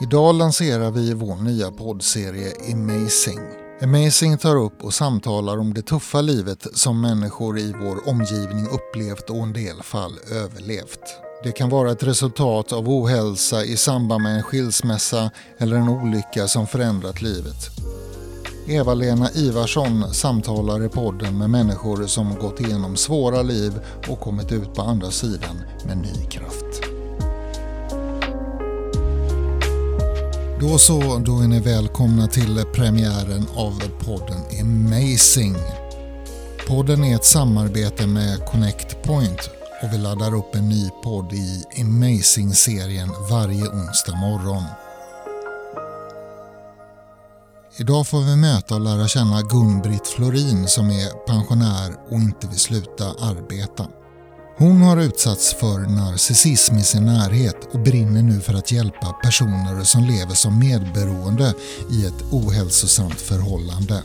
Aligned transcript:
Idag 0.00 0.34
lanserar 0.34 0.90
vi 0.90 1.14
vår 1.14 1.36
nya 1.36 1.70
poddserie 1.70 2.52
Amazing. 2.72 3.40
Amazing 3.82 4.38
tar 4.38 4.56
upp 4.56 4.84
och 4.84 4.94
samtalar 4.94 5.58
om 5.58 5.74
det 5.74 5.82
tuffa 5.82 6.20
livet 6.20 6.66
som 6.72 7.00
människor 7.00 7.58
i 7.58 7.74
vår 7.80 8.08
omgivning 8.08 8.66
upplevt 8.66 9.30
och 9.30 9.36
en 9.36 9.52
del 9.52 9.82
fall 9.82 10.12
överlevt. 10.32 11.00
Det 11.44 11.52
kan 11.52 11.68
vara 11.68 11.92
ett 11.92 12.02
resultat 12.02 12.72
av 12.72 12.88
ohälsa 12.88 13.64
i 13.64 13.76
samband 13.76 14.22
med 14.22 14.36
en 14.36 14.42
skilsmässa 14.42 15.30
eller 15.58 15.76
en 15.76 15.88
olycka 15.88 16.48
som 16.48 16.66
förändrat 16.66 17.22
livet. 17.22 17.70
Eva-Lena 18.68 19.30
Ivarsson 19.34 20.14
samtalar 20.14 20.84
i 20.84 20.88
podden 20.88 21.38
med 21.38 21.50
människor 21.50 22.06
som 22.06 22.34
gått 22.34 22.60
igenom 22.60 22.96
svåra 22.96 23.42
liv 23.42 23.72
och 24.08 24.20
kommit 24.20 24.52
ut 24.52 24.74
på 24.74 24.82
andra 24.82 25.10
sidan 25.10 25.56
med 25.86 25.96
ny 25.96 26.26
kraft. 26.30 26.63
Då 30.70 30.78
så, 30.78 31.18
då 31.18 31.38
är 31.40 31.48
ni 31.48 31.60
välkomna 31.60 32.26
till 32.26 32.64
premiären 32.74 33.46
av 33.56 33.82
podden 34.04 34.40
Amazing. 34.60 35.56
Podden 36.68 37.04
är 37.04 37.14
ett 37.14 37.24
samarbete 37.24 38.06
med 38.06 38.46
Connect 38.46 39.02
Point 39.02 39.50
och 39.82 39.92
vi 39.92 39.98
laddar 39.98 40.34
upp 40.34 40.54
en 40.54 40.68
ny 40.68 40.90
podd 41.02 41.32
i 41.32 41.64
Amazing-serien 41.80 43.08
varje 43.30 43.68
onsdag 43.68 44.16
morgon. 44.16 44.62
Idag 47.76 48.06
får 48.06 48.20
vi 48.20 48.36
möta 48.36 48.74
och 48.74 48.80
lära 48.80 49.08
känna 49.08 49.42
Gun-Britt 49.42 50.06
Florin 50.06 50.66
som 50.66 50.90
är 50.90 51.26
pensionär 51.26 51.94
och 52.10 52.16
inte 52.16 52.46
vill 52.46 52.58
sluta 52.58 53.04
arbeta. 53.04 53.86
Hon 54.56 54.82
har 54.82 54.96
utsatts 54.96 55.54
för 55.54 55.78
narcissism 55.78 56.74
i 56.74 56.82
sin 56.82 57.04
närhet 57.04 57.56
och 57.72 57.80
brinner 57.80 58.22
nu 58.22 58.40
för 58.40 58.54
att 58.54 58.72
hjälpa 58.72 59.12
personer 59.22 59.84
som 59.84 60.04
lever 60.04 60.34
som 60.34 60.58
medberoende 60.58 61.54
i 61.90 62.06
ett 62.06 62.32
ohälsosamt 62.32 63.20
förhållande. 63.20 64.02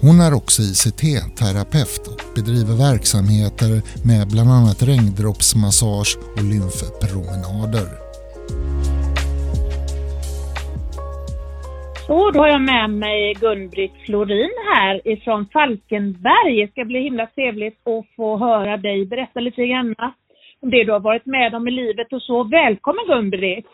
Hon 0.00 0.20
är 0.20 0.34
också 0.34 0.62
ICT-terapeut 0.62 2.06
och 2.06 2.34
bedriver 2.34 2.74
verksamheter 2.74 3.82
med 4.02 4.28
bland 4.28 4.50
annat 4.50 4.82
regndroppsmassage 4.82 6.18
och 6.36 6.44
lymfpromenader. 6.44 8.03
Så, 12.06 12.30
då 12.30 12.40
har 12.40 12.48
jag 12.48 12.62
med 12.62 12.90
mig 12.90 13.34
Gun-Britt 13.34 13.96
Florin 14.06 14.50
här 14.74 15.08
ifrån 15.08 15.46
Falkenberg. 15.52 16.60
Det 16.60 16.70
ska 16.70 16.84
bli 16.84 17.00
himla 17.00 17.26
trevligt 17.26 17.88
att 17.88 18.06
få 18.16 18.36
höra 18.36 18.76
dig 18.76 19.06
berätta 19.06 19.40
lite 19.40 19.66
grann 19.66 19.94
om 20.60 20.70
det 20.70 20.84
du 20.84 20.92
har 20.92 21.00
varit 21.00 21.26
med 21.26 21.54
om 21.54 21.68
i 21.68 21.70
livet 21.70 22.12
och 22.12 22.22
så. 22.22 22.44
Välkommen 22.44 23.04
Gun-Britt! 23.06 23.66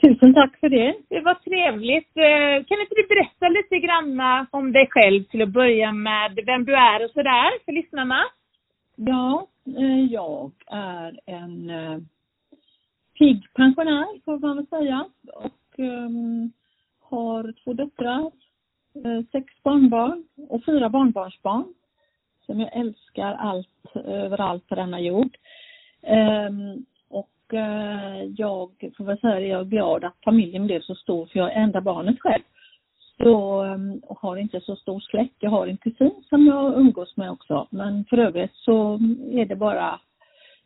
Tusen 0.00 0.34
tack 0.34 0.60
för 0.60 0.68
det. 0.68 0.94
Det 1.08 1.20
var 1.20 1.34
trevligt. 1.34 2.16
Eh, 2.16 2.66
kan 2.66 2.80
inte 2.80 2.94
du 2.94 3.06
berätta 3.08 3.48
lite 3.48 3.78
grann 3.78 4.46
om 4.50 4.72
dig 4.72 4.86
själv 4.90 5.24
till 5.24 5.42
att 5.42 5.48
börja 5.48 5.92
med, 5.92 6.40
vem 6.46 6.64
du 6.64 6.74
är 6.74 7.04
och 7.04 7.10
sådär 7.10 7.64
för 7.64 7.72
lyssnarna? 7.72 8.24
Ja, 8.96 9.46
eh, 9.78 10.04
jag 10.12 10.52
är 10.66 11.20
en 11.26 11.70
eh, 11.70 11.98
pigg 13.18 13.42
pensionär 13.54 14.24
får 14.24 14.38
man 14.38 14.56
väl 14.56 14.66
säga 14.66 15.04
och 15.34 15.78
um, 15.78 16.52
har 17.14 17.54
två 17.64 17.72
döttrar, 17.72 18.30
sex 19.32 19.62
barnbarn 19.62 20.24
och 20.48 20.64
fyra 20.64 20.88
barnbarnsbarn 20.88 21.74
som 22.46 22.60
jag 22.60 22.76
älskar 22.76 23.34
allt 23.34 23.96
överallt 24.04 24.68
på 24.68 24.74
denna 24.74 25.00
jord. 25.00 25.36
Um, 26.02 26.84
Eh, 27.54 28.24
jag 28.36 28.70
får 28.96 29.04
väl 29.04 29.18
säga 29.18 29.36
att 29.36 29.42
jag 29.42 29.60
är 29.60 29.64
glad 29.64 30.04
att 30.04 30.24
familjen 30.24 30.66
blev 30.66 30.80
så 30.80 30.94
stor 30.94 31.26
för 31.26 31.38
jag 31.38 31.52
är 31.52 31.56
enda 31.56 31.80
barnet 31.80 32.20
själv. 32.20 32.42
Så, 33.22 33.62
ehm, 33.62 33.98
och 33.98 34.18
har 34.18 34.36
inte 34.36 34.60
så 34.60 34.76
stor 34.76 35.00
släkt. 35.00 35.34
Jag 35.38 35.50
har 35.50 35.66
en 35.66 35.76
kusin 35.76 36.24
som 36.28 36.46
jag 36.46 36.78
umgås 36.78 37.16
med 37.16 37.30
också. 37.30 37.66
Men 37.70 38.04
för 38.04 38.18
övrigt 38.18 38.54
så 38.54 38.94
är 39.30 39.46
det 39.46 39.56
bara 39.56 40.00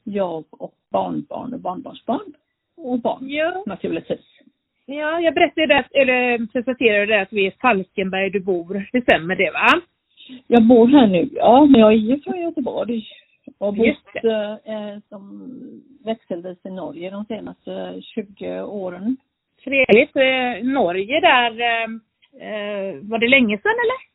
jag 0.04 0.44
och 0.50 0.74
barnbarn 0.90 1.54
och 1.54 1.60
barnbarnsbarn. 1.60 2.34
Och 2.76 2.98
barn 2.98 3.28
ja. 3.30 3.62
naturligtvis. 3.66 4.37
Ja, 4.90 5.20
jag 5.20 5.34
berättade 5.34 5.66
det, 5.66 6.00
eller 6.00 6.46
presenterade 6.52 7.06
det 7.06 7.22
att 7.22 7.32
vi 7.32 7.46
är 7.46 7.54
Falkenberg 7.60 8.30
du 8.30 8.40
bor. 8.40 8.88
Det 8.92 9.02
stämmer 9.02 9.36
det 9.36 9.50
va? 9.50 9.80
Jag 10.46 10.62
bor 10.62 10.88
här 10.88 11.06
nu, 11.06 11.28
ja, 11.32 11.66
men 11.66 11.80
jag 11.80 11.92
är 11.92 11.96
ju 11.96 12.20
från 12.20 12.40
Göteborg. 12.40 13.06
Och 13.58 13.74
bott 13.74 14.14
eh, 14.24 14.98
som 15.08 15.50
växelvis 16.04 16.58
i 16.64 16.70
Norge 16.70 17.10
de 17.10 17.24
senaste 17.24 18.02
20 18.02 18.62
åren. 18.62 19.16
Trevligt. 19.64 20.16
Eh, 20.16 20.64
Norge 20.72 21.20
där, 21.20 21.60
eh, 21.60 21.88
eh, 22.48 22.94
var 23.02 23.18
det 23.18 23.28
länge 23.28 23.58
sedan 23.58 23.78
eller? 23.84 24.08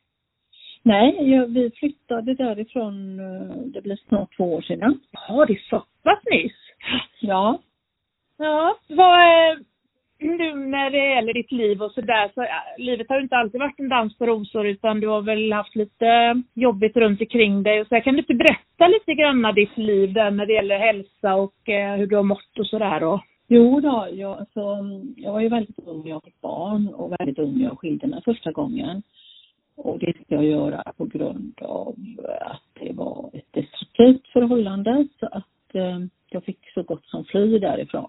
Nej, 0.82 1.30
jag, 1.30 1.46
vi 1.46 1.70
flyttade 1.70 2.34
därifrån, 2.34 3.20
eh, 3.20 3.56
det 3.56 3.82
blir 3.82 3.96
snart 4.08 4.36
två 4.36 4.54
år 4.54 4.62
sedan. 4.62 5.00
Ja, 5.28 5.44
det 5.46 5.52
är 5.52 5.68
så 5.70 5.84
pass 6.02 6.18
nyss. 6.30 6.58
Ja. 7.20 7.58
Ja, 8.38 8.76
vad, 8.88 9.20
eh, 9.20 9.58
nu 10.18 10.54
när 10.54 10.90
det 10.90 11.14
gäller 11.14 11.34
ditt 11.34 11.52
liv 11.52 11.82
och 11.82 11.92
sådär, 11.92 12.30
så 12.34 12.42
äh, 12.42 12.48
livet 12.78 13.08
har 13.08 13.16
ju 13.16 13.22
inte 13.22 13.36
alltid 13.36 13.60
varit 13.60 13.80
en 13.80 13.88
dans 13.88 14.18
på 14.18 14.26
rosor 14.26 14.66
utan 14.66 15.00
du 15.00 15.08
har 15.08 15.22
väl 15.22 15.52
haft 15.52 15.76
lite 15.76 16.42
jobbigt 16.54 16.96
runt 16.96 17.20
omkring 17.20 17.62
dig 17.62 17.80
och 17.80 17.86
så 17.86 18.00
kan 18.00 18.14
du 18.14 18.20
inte 18.20 18.34
berätta 18.34 18.88
lite 18.88 19.14
grann 19.14 19.54
ditt 19.54 19.76
liv 19.78 20.12
där 20.12 20.30
när 20.30 20.46
det 20.46 20.52
gäller 20.52 20.78
hälsa 20.78 21.34
och 21.34 21.68
eh, 21.68 21.96
hur 21.96 22.06
du 22.06 22.16
har 22.16 22.22
mått 22.22 22.58
och 22.58 22.66
sådär 22.66 23.00
då? 23.00 23.20
Jo 23.48 23.80
då, 23.80 24.08
jag, 24.12 24.38
alltså, 24.38 24.78
jag 25.16 25.32
var 25.32 25.40
ju 25.40 25.48
väldigt 25.48 25.78
ung 25.78 26.02
när 26.02 26.10
jag 26.10 26.24
fick 26.24 26.40
barn 26.40 26.88
och 26.88 27.12
väldigt 27.18 27.38
ung 27.38 27.58
när 27.58 27.64
jag 27.64 27.78
skilde 27.78 28.06
mig 28.06 28.22
första 28.24 28.52
gången. 28.52 29.02
Och 29.76 29.98
det 29.98 30.12
ska 30.12 30.34
jag 30.34 30.44
göra 30.44 30.92
på 30.96 31.04
grund 31.04 31.54
av 31.62 31.94
att 32.40 32.62
det 32.80 32.92
var 32.92 33.30
ett 33.32 33.52
destruktivt 33.52 34.28
förhållande 34.32 35.06
så 35.20 35.26
att 35.26 35.74
eh, 35.74 35.98
jag 36.30 36.44
fick 36.44 36.70
så 36.74 36.82
gott 36.82 37.06
som 37.06 37.24
fly 37.24 37.58
därifrån 37.58 38.08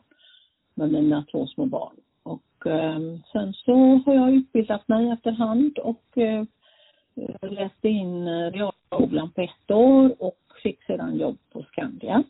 med 0.76 0.92
mina 0.92 1.26
två 1.32 1.48
små 1.48 1.66
barn. 1.66 1.96
Och 2.24 2.68
eh, 2.68 3.00
sen 3.32 3.54
så 3.54 4.02
har 4.06 4.14
jag 4.14 4.34
utbildat 4.34 4.88
mig 4.88 5.10
efterhand 5.10 5.78
och 5.78 6.18
eh, 6.18 6.44
läste 7.42 7.90
in 7.90 8.28
eh, 8.28 8.52
realskolan 8.52 9.32
på 9.32 9.42
ett 9.42 9.72
år 9.72 10.16
och 10.20 10.40
fick 10.64 10.84
sedan 10.84 11.18
jobb 11.18 11.38
på 11.52 11.64
Skandia. 11.64 12.24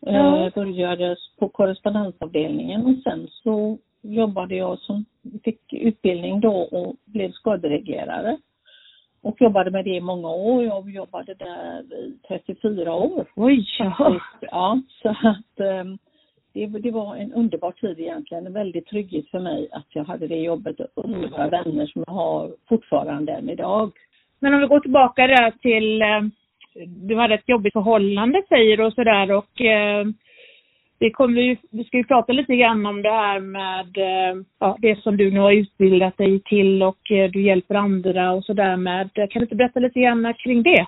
Ja. 0.00 0.46
Eh, 0.46 0.54
började 0.54 1.16
på 1.38 1.48
korrespondensavdelningen 1.48 2.86
och 2.86 3.02
sen 3.04 3.28
så 3.30 3.78
jobbade 4.02 4.54
jag 4.54 4.78
som, 4.78 5.04
fick 5.44 5.72
utbildning 5.72 6.40
då 6.40 6.56
och 6.56 6.96
blev 7.04 7.32
skadereglerare. 7.32 8.38
Och 9.22 9.40
jobbade 9.40 9.70
med 9.70 9.84
det 9.84 9.96
i 9.96 10.00
många 10.00 10.28
år. 10.28 10.64
Jag 10.64 10.90
jobbade 10.90 11.34
där 11.34 11.94
i 11.94 12.18
34 12.28 12.94
år. 12.94 13.26
Oj! 13.36 13.66
Ja, 13.78 14.20
ja 14.40 14.80
så 15.02 15.08
att 15.08 15.80
um, 15.84 15.98
det, 16.52 16.66
det, 16.66 16.90
var 16.90 17.16
en 17.16 17.32
underbar 17.32 17.72
tid 17.72 18.00
egentligen, 18.00 18.46
en 18.46 18.52
väldig 18.52 18.86
trygghet 18.86 19.28
för 19.30 19.38
mig 19.40 19.68
att 19.72 19.86
jag 19.88 20.04
hade 20.04 20.26
det 20.26 20.36
jobbet 20.36 20.80
och 20.80 21.04
underbara 21.04 21.48
vänner 21.48 21.86
som 21.86 22.04
jag 22.06 22.14
har 22.14 22.50
fortfarande 22.68 23.32
än 23.32 23.48
idag. 23.48 23.92
Men 24.40 24.54
om 24.54 24.60
vi 24.60 24.66
går 24.66 24.80
tillbaka 24.80 25.26
där 25.26 25.50
till, 25.50 26.02
eh, 26.02 26.20
du 26.86 27.16
hade 27.16 27.34
ett 27.34 27.48
jobbigt 27.48 27.72
förhållande 27.72 28.42
säger 28.48 28.76
du 28.76 28.84
och 28.84 28.92
sådär 28.92 29.32
och 29.32 29.60
eh, 29.60 30.06
det 30.98 31.10
kommer 31.10 31.42
ju, 31.42 31.56
vi 31.70 31.84
ska 31.84 31.96
ju 31.96 32.04
prata 32.04 32.32
lite 32.32 32.56
grann 32.56 32.86
om 32.86 33.02
det 33.02 33.10
här 33.10 33.40
med 33.40 33.98
eh, 33.98 34.42
ja, 34.58 34.76
det 34.80 35.02
som 35.02 35.16
du 35.16 35.30
nu 35.30 35.40
har 35.40 35.52
utbildat 35.52 36.16
dig 36.16 36.40
till 36.40 36.82
och 36.82 36.98
du 37.32 37.42
hjälper 37.42 37.74
andra 37.74 38.32
och 38.32 38.44
sådär 38.44 38.76
med. 38.76 39.10
Kan 39.14 39.28
du 39.28 39.40
inte 39.40 39.54
berätta 39.54 39.80
lite 39.80 40.00
grann 40.00 40.34
kring 40.38 40.62
det? 40.62 40.86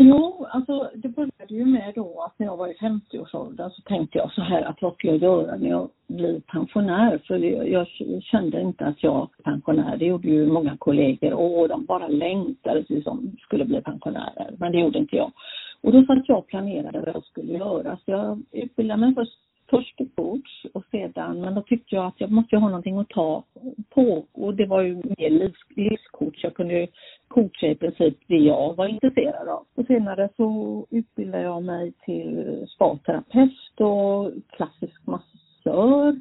Jo, 0.00 0.46
alltså 0.50 0.90
det 0.94 1.08
började 1.08 1.54
ju 1.54 1.64
med 1.64 1.92
då 1.94 2.22
att 2.26 2.38
när 2.38 2.46
jag 2.46 2.56
var 2.56 2.68
i 2.68 2.74
50-årsåldern 2.74 3.70
så 3.70 3.82
tänkte 3.82 4.18
jag 4.18 4.32
så 4.32 4.42
här 4.42 4.62
att 4.62 4.82
vad 4.82 4.94
ska 4.94 5.08
jag 5.08 5.16
göra 5.16 5.56
när 5.56 5.68
jag 5.68 5.88
blir 6.06 6.40
pensionär? 6.40 7.22
För 7.26 7.38
jag 7.66 7.86
kände 8.22 8.60
inte 8.60 8.86
att 8.86 9.02
jag 9.02 9.12
var 9.12 9.28
pensionär. 9.44 9.96
Det 9.96 10.04
gjorde 10.04 10.28
ju 10.28 10.46
många 10.46 10.76
kollegor 10.76 11.32
och 11.32 11.68
de 11.68 11.84
bara 11.84 12.08
längtade 12.08 12.84
tills 12.84 13.04
de 13.04 13.36
skulle 13.40 13.64
bli 13.64 13.80
pensionärer. 13.82 14.54
Men 14.58 14.72
det 14.72 14.80
gjorde 14.80 14.98
inte 14.98 15.16
jag. 15.16 15.32
Och 15.80 15.92
då 15.92 16.04
satt 16.04 16.28
jag 16.28 16.38
och 16.38 16.46
planerade 16.46 17.00
vad 17.00 17.14
jag 17.14 17.24
skulle 17.24 17.52
göra. 17.52 17.96
Så 17.96 18.10
jag 18.10 18.42
utbildade 18.52 19.00
mig 19.00 19.14
först 19.14 19.38
först 19.70 19.96
till 19.96 20.08
coach 20.16 20.64
och 20.74 20.84
sedan, 20.90 21.40
men 21.40 21.54
då 21.54 21.62
tyckte 21.62 21.94
jag 21.94 22.06
att 22.06 22.20
jag 22.20 22.30
måste 22.30 22.56
ha 22.56 22.68
någonting 22.68 22.98
att 22.98 23.08
ta 23.08 23.44
på 23.90 24.26
och 24.32 24.54
det 24.54 24.66
var 24.66 24.82
ju 24.82 24.94
mer 24.94 25.30
livs, 25.30 25.58
livscoach. 25.76 26.44
Jag 26.44 26.54
kunde 26.54 26.74
ju 26.74 26.86
coacha 27.28 27.66
i 27.66 27.74
princip 27.74 28.18
det 28.26 28.36
jag 28.36 28.76
var 28.76 28.86
intresserad 28.86 29.48
av. 29.48 29.66
Och 29.74 29.86
senare 29.86 30.28
så 30.36 30.86
utbildade 30.90 31.44
jag 31.44 31.62
mig 31.62 31.92
till 32.04 32.66
spaterapeut 32.74 33.80
och 33.80 34.32
klassisk 34.50 35.06
massör 35.06 36.20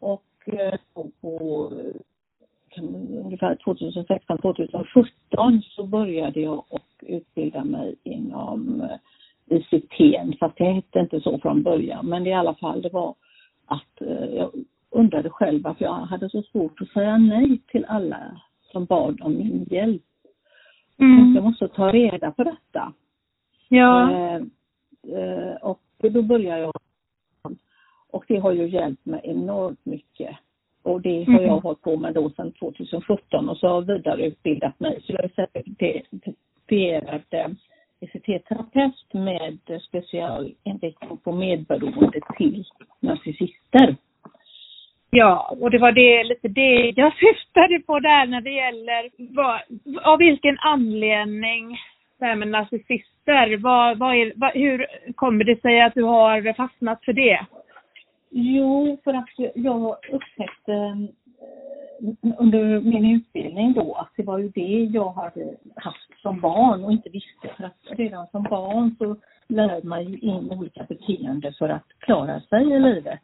och 0.00 0.24
eh, 0.46 0.78
på 1.20 1.72
ungefär 3.12 3.56
2016, 3.64 4.38
2017 4.38 5.62
så 5.62 5.86
började 5.86 6.40
jag 6.40 6.64
och 6.68 6.86
utbilda 7.00 7.64
mig 7.64 7.94
inom 8.02 8.80
eh, 8.80 8.96
ICT, 9.50 10.38
fast 10.40 10.56
det 10.56 10.64
hette 10.64 10.98
inte 11.00 11.20
så 11.20 11.38
från 11.38 11.62
början. 11.62 12.06
Men 12.06 12.26
i 12.26 12.32
alla 12.34 12.54
fall, 12.54 12.82
det 12.82 12.92
var 12.92 13.14
att 13.66 14.00
eh, 14.00 14.24
jag 14.24 14.50
undrade 14.90 15.30
själv 15.30 15.62
varför 15.62 15.84
jag 15.84 15.92
hade 15.92 16.30
så 16.30 16.42
svårt 16.42 16.80
att 16.80 16.88
säga 16.88 17.18
nej 17.18 17.60
till 17.68 17.84
alla 17.88 18.40
som 18.72 18.84
bad 18.84 19.20
om 19.22 19.32
min 19.32 19.66
hjälp. 19.70 20.02
Mm. 20.98 21.34
Jag 21.34 21.44
måste 21.44 21.68
ta 21.68 21.92
reda 21.92 22.30
på 22.32 22.44
detta. 22.44 22.92
Ja. 23.68 24.10
Eh, 24.12 24.42
eh, 25.16 25.54
och 25.62 25.80
då 25.98 26.22
började 26.22 26.60
jag. 26.60 26.72
Och 28.10 28.24
det 28.28 28.38
har 28.38 28.52
ju 28.52 28.68
hjälpt 28.68 29.06
mig 29.06 29.20
enormt 29.24 29.84
mycket. 29.86 30.36
Och 30.82 31.00
det 31.00 31.24
har 31.24 31.40
jag 31.40 31.52
Mhm. 31.52 31.62
hållit 31.62 31.80
på 31.80 31.96
med 31.96 32.14
då 32.14 32.30
sedan 32.30 32.52
2017 32.52 33.48
och 33.48 33.56
så 33.56 33.68
har 33.68 33.74
jag 33.74 33.82
vidareutbildat 33.82 34.80
mig. 34.80 35.02
Så 35.02 35.12
jag 35.12 35.24
är 35.24 35.28
certifierad 35.28 37.22
eh, 37.30 37.46
ECT-terapeut 38.00 39.14
med 39.14 39.58
specialinriktning 39.88 41.16
på 41.24 41.32
medberoende 41.32 42.20
till 42.36 42.64
narcissister. 43.00 43.96
Ja, 45.10 45.56
och 45.60 45.70
det 45.70 45.78
var 45.78 45.92
det, 45.92 46.24
lite 46.24 46.48
det 46.48 46.92
jag 46.96 47.12
syftade 47.14 47.80
på 47.80 48.00
där 48.00 48.26
när 48.26 48.40
det 48.40 48.50
gäller 48.50 49.10
vad, 49.34 49.60
av 50.02 50.18
vilken 50.18 50.58
anledning 50.58 51.78
det 52.18 52.26
här 52.26 52.36
med 52.36 52.48
narcissister, 52.48 53.56
vad, 53.56 53.98
vad 53.98 54.16
är, 54.16 54.32
vad, 54.36 54.52
hur 54.52 54.86
kommer 55.14 55.44
det 55.44 55.60
sig 55.60 55.80
att 55.80 55.94
du 55.94 56.02
har 56.02 56.52
fastnat 56.52 57.04
för 57.04 57.12
det? 57.12 57.46
Jo, 58.30 58.98
för 59.04 59.14
att 59.14 59.28
jag 59.54 59.96
upptäckte 60.12 60.72
under 62.38 62.80
min 62.80 63.16
utbildning 63.16 63.72
då 63.72 63.94
att 63.94 64.12
det 64.16 64.22
var 64.22 64.38
ju 64.38 64.48
det 64.48 64.88
jag 64.92 65.12
hade 65.12 65.56
haft 65.76 66.20
som 66.22 66.40
barn 66.40 66.84
och 66.84 66.92
inte 66.92 67.08
visste. 67.08 67.48
För 67.56 67.64
att 67.64 67.76
redan 67.98 68.26
som 68.26 68.42
barn 68.42 68.96
så 68.98 69.16
lärde 69.48 69.86
man 69.86 70.04
ju 70.04 70.18
in 70.18 70.50
olika 70.50 70.84
beteenden 70.88 71.52
för 71.58 71.68
att 71.68 71.86
klara 71.98 72.40
sig 72.40 72.72
i 72.72 72.78
livet. 72.78 73.20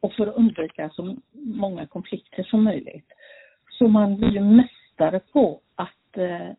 Och 0.00 0.12
för 0.12 0.26
att 0.26 0.36
undvika 0.36 0.90
så 0.90 1.16
många 1.32 1.86
konflikter 1.86 2.42
som 2.42 2.64
möjligt. 2.64 3.12
Så 3.78 3.88
man 3.88 4.16
blir 4.16 4.30
ju 4.30 4.40
mästare 4.40 5.20
på 5.32 5.60
att, 5.74 6.16
eh, 6.16 6.50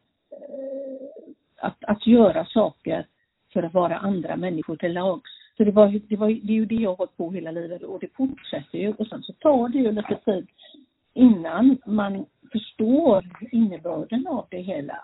att, 1.62 1.84
att 1.84 2.08
göra 2.08 2.46
saker 2.46 3.06
för 3.54 3.64
att 3.64 3.74
vara 3.74 3.98
andra 3.98 4.36
människor 4.36 4.76
till 4.76 4.94
lags. 4.94 5.31
Så 5.58 5.64
det, 5.64 5.72
var, 5.72 6.02
det, 6.10 6.16
var, 6.16 6.28
det 6.28 6.54
är 6.54 6.56
ju 6.56 6.66
det 6.66 6.76
jag 6.76 6.90
har 6.90 6.98
hållit 6.98 7.18
på 7.18 7.31
hela 7.31 7.52
livet 7.52 7.84
och 7.84 8.00
det 8.00 8.16
fortsätter 8.16 8.78
ju. 8.78 8.94
Och 8.94 9.08
sen 9.08 9.24
så 9.24 9.34
tar 9.34 9.70
det 9.70 9.78
ju 9.78 9.92
lite 9.92 10.16
tid 10.26 10.48
innan 11.16 11.78
man 11.86 12.26
förstår 12.52 13.24
innebörden 13.52 14.28
av 14.28 14.48
det 14.52 14.62
hela. 14.62 14.98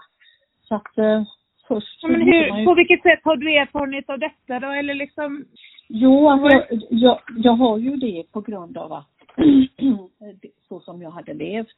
Så 0.62 0.76
att 0.76 0.98
eh, 0.98 1.24
först 1.68 2.04
men 2.04 2.22
hur, 2.22 2.58
ju- 2.60 2.66
på 2.66 2.74
vilket 2.76 3.02
sätt 3.02 3.20
har 3.24 3.36
du 3.36 3.56
erfarenhet 3.58 4.10
av 4.10 4.20
detta 4.20 4.60
då? 4.60 4.68
Eller 4.72 4.94
liksom, 4.94 5.46
Jo, 5.88 6.30
alltså, 6.30 6.58
jag, 6.58 6.82
jag, 6.90 7.20
jag 7.38 7.54
har 7.54 7.78
ju 7.78 7.96
det 7.96 8.24
på 8.32 8.42
grund 8.42 8.78
av 8.78 8.94
att 8.94 9.08
så 10.70 10.80
som 10.80 11.02
jag 11.02 11.12
hade 11.12 11.34
levt. 11.34 11.78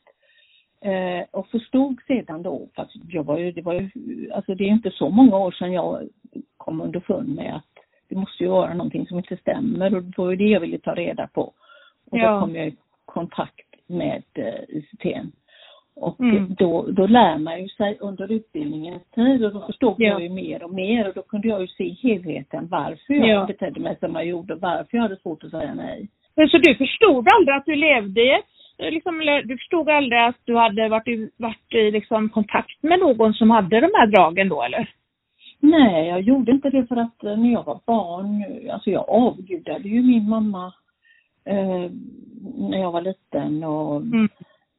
Eh, 0.82 1.26
och 1.32 1.48
förstod 1.48 2.02
sedan 2.08 2.44
då, 2.44 2.68
för 2.76 2.82
att 2.82 2.92
jag 3.10 3.24
var 3.24 3.38
ju, 3.38 3.52
det 3.52 3.62
var 3.62 3.74
ju, 3.74 3.90
alltså 4.32 4.56
det 4.56 4.64
är 4.64 4.68
inte 4.68 4.92
så 4.92 5.10
många 5.10 5.38
år 5.38 5.52
sedan 5.52 5.72
jag 5.74 6.10
kom 6.58 6.82
underfund 6.82 7.36
med 7.36 7.56
att 7.56 7.84
det 8.10 8.16
måste 8.16 8.44
ju 8.44 8.50
vara 8.50 8.74
någonting 8.74 9.08
som 9.08 9.18
inte 9.18 9.38
stämmer 9.38 9.96
och 9.96 10.04
det 10.04 10.18
var 10.18 10.30
ju 10.30 10.36
det 10.36 10.44
jag 10.50 10.60
ville 10.60 10.80
ta 10.80 10.96
reda 10.96 11.28
på. 11.28 11.42
Och 12.12 12.18
Ja. 12.18 12.32
då 12.34 12.40
kom 12.40 12.56
jag 12.56 12.68
i 12.68 12.76
kontakt 13.06 13.63
med 13.88 14.24
eh, 14.34 14.78
ICT. 14.78 15.06
Och 15.96 16.20
Mm. 16.20 16.56
då, 16.60 16.86
då 16.92 17.08
lär 17.08 17.38
man 17.38 17.62
ju 17.62 17.68
sig 17.68 17.98
under 18.02 18.32
utbildningens 18.32 19.04
tid 19.16 19.46
och 19.46 19.54
då 19.54 19.62
förstod 19.62 19.96
Ja. 19.98 20.08
jag 20.08 20.22
ju 20.22 20.30
mer 20.30 20.64
och 20.64 20.74
mer 20.74 21.08
och 21.08 21.14
då 21.14 21.22
kunde 21.22 21.48
jag 21.48 21.62
ju 21.62 21.68
se 21.68 21.90
helheten 21.90 22.68
varför 22.72 23.14
jag 23.14 23.28
Ja. 23.28 23.46
betedde 23.46 23.80
mig 23.80 23.98
som 24.00 24.16
jag 24.16 24.26
gjorde, 24.26 24.56
varför 24.56 24.98
jag 24.98 25.02
hade 25.02 25.16
svårt 25.18 25.44
att 25.44 25.52
säga 25.52 25.74
nej. 25.74 26.08
Men 26.36 26.48
Så 26.50 26.58
du 26.58 26.76
förstod 26.76 27.28
aldrig 27.36 27.56
att 27.56 27.66
du 27.66 27.76
levde 27.76 28.22
i 28.22 28.30
ett, 28.32 28.94
liksom, 28.94 29.20
du 29.46 29.58
förstod 29.58 29.90
aldrig 29.90 30.20
att 30.22 30.38
du 30.46 30.56
hade 30.56 30.90
varit 30.90 31.08
i, 31.08 31.30
varit 31.38 31.74
i 31.74 31.92
liksom, 31.92 32.30
kontakt 32.30 32.84
med 32.84 33.00
någon 33.00 33.34
som 33.34 33.50
hade 33.50 33.80
de 33.80 33.90
här 33.94 34.08
dragen 34.08 34.50
då 34.50 34.64
eller? 34.64 34.90
Nej, 35.60 36.08
jag 36.08 36.22
gjorde 36.22 36.52
inte 36.52 36.70
det 36.70 36.88
för 36.88 36.96
att 36.96 37.24
eh, 37.24 37.38
när 37.38 37.52
jag 37.54 37.64
var 37.66 37.80
barn, 37.86 38.46
alltså 38.72 38.90
jag 38.90 39.06
avgudade 39.10 39.90
ju 39.90 40.02
min 40.02 40.30
mamma 40.30 40.74
eh, 41.46 41.92
när 42.58 42.78
jag 42.78 42.92
var 42.92 43.02
liten 43.02 43.64
och 43.64 43.96
Mm. 44.02 44.30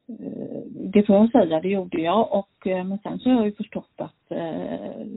eh, 0.09 0.61
det 0.93 1.03
får 1.03 1.15
jag 1.15 1.31
säga, 1.31 1.59
det 1.59 1.69
gjorde 1.69 2.01
jag 2.01 2.33
och 2.33 2.67
eh, 2.67 2.83
men 2.83 2.97
sen 2.97 3.19
så 3.19 3.29
har 3.29 3.35
jag 3.35 3.45
ju 3.45 3.55
förstått 3.55 3.93
att 3.97 4.11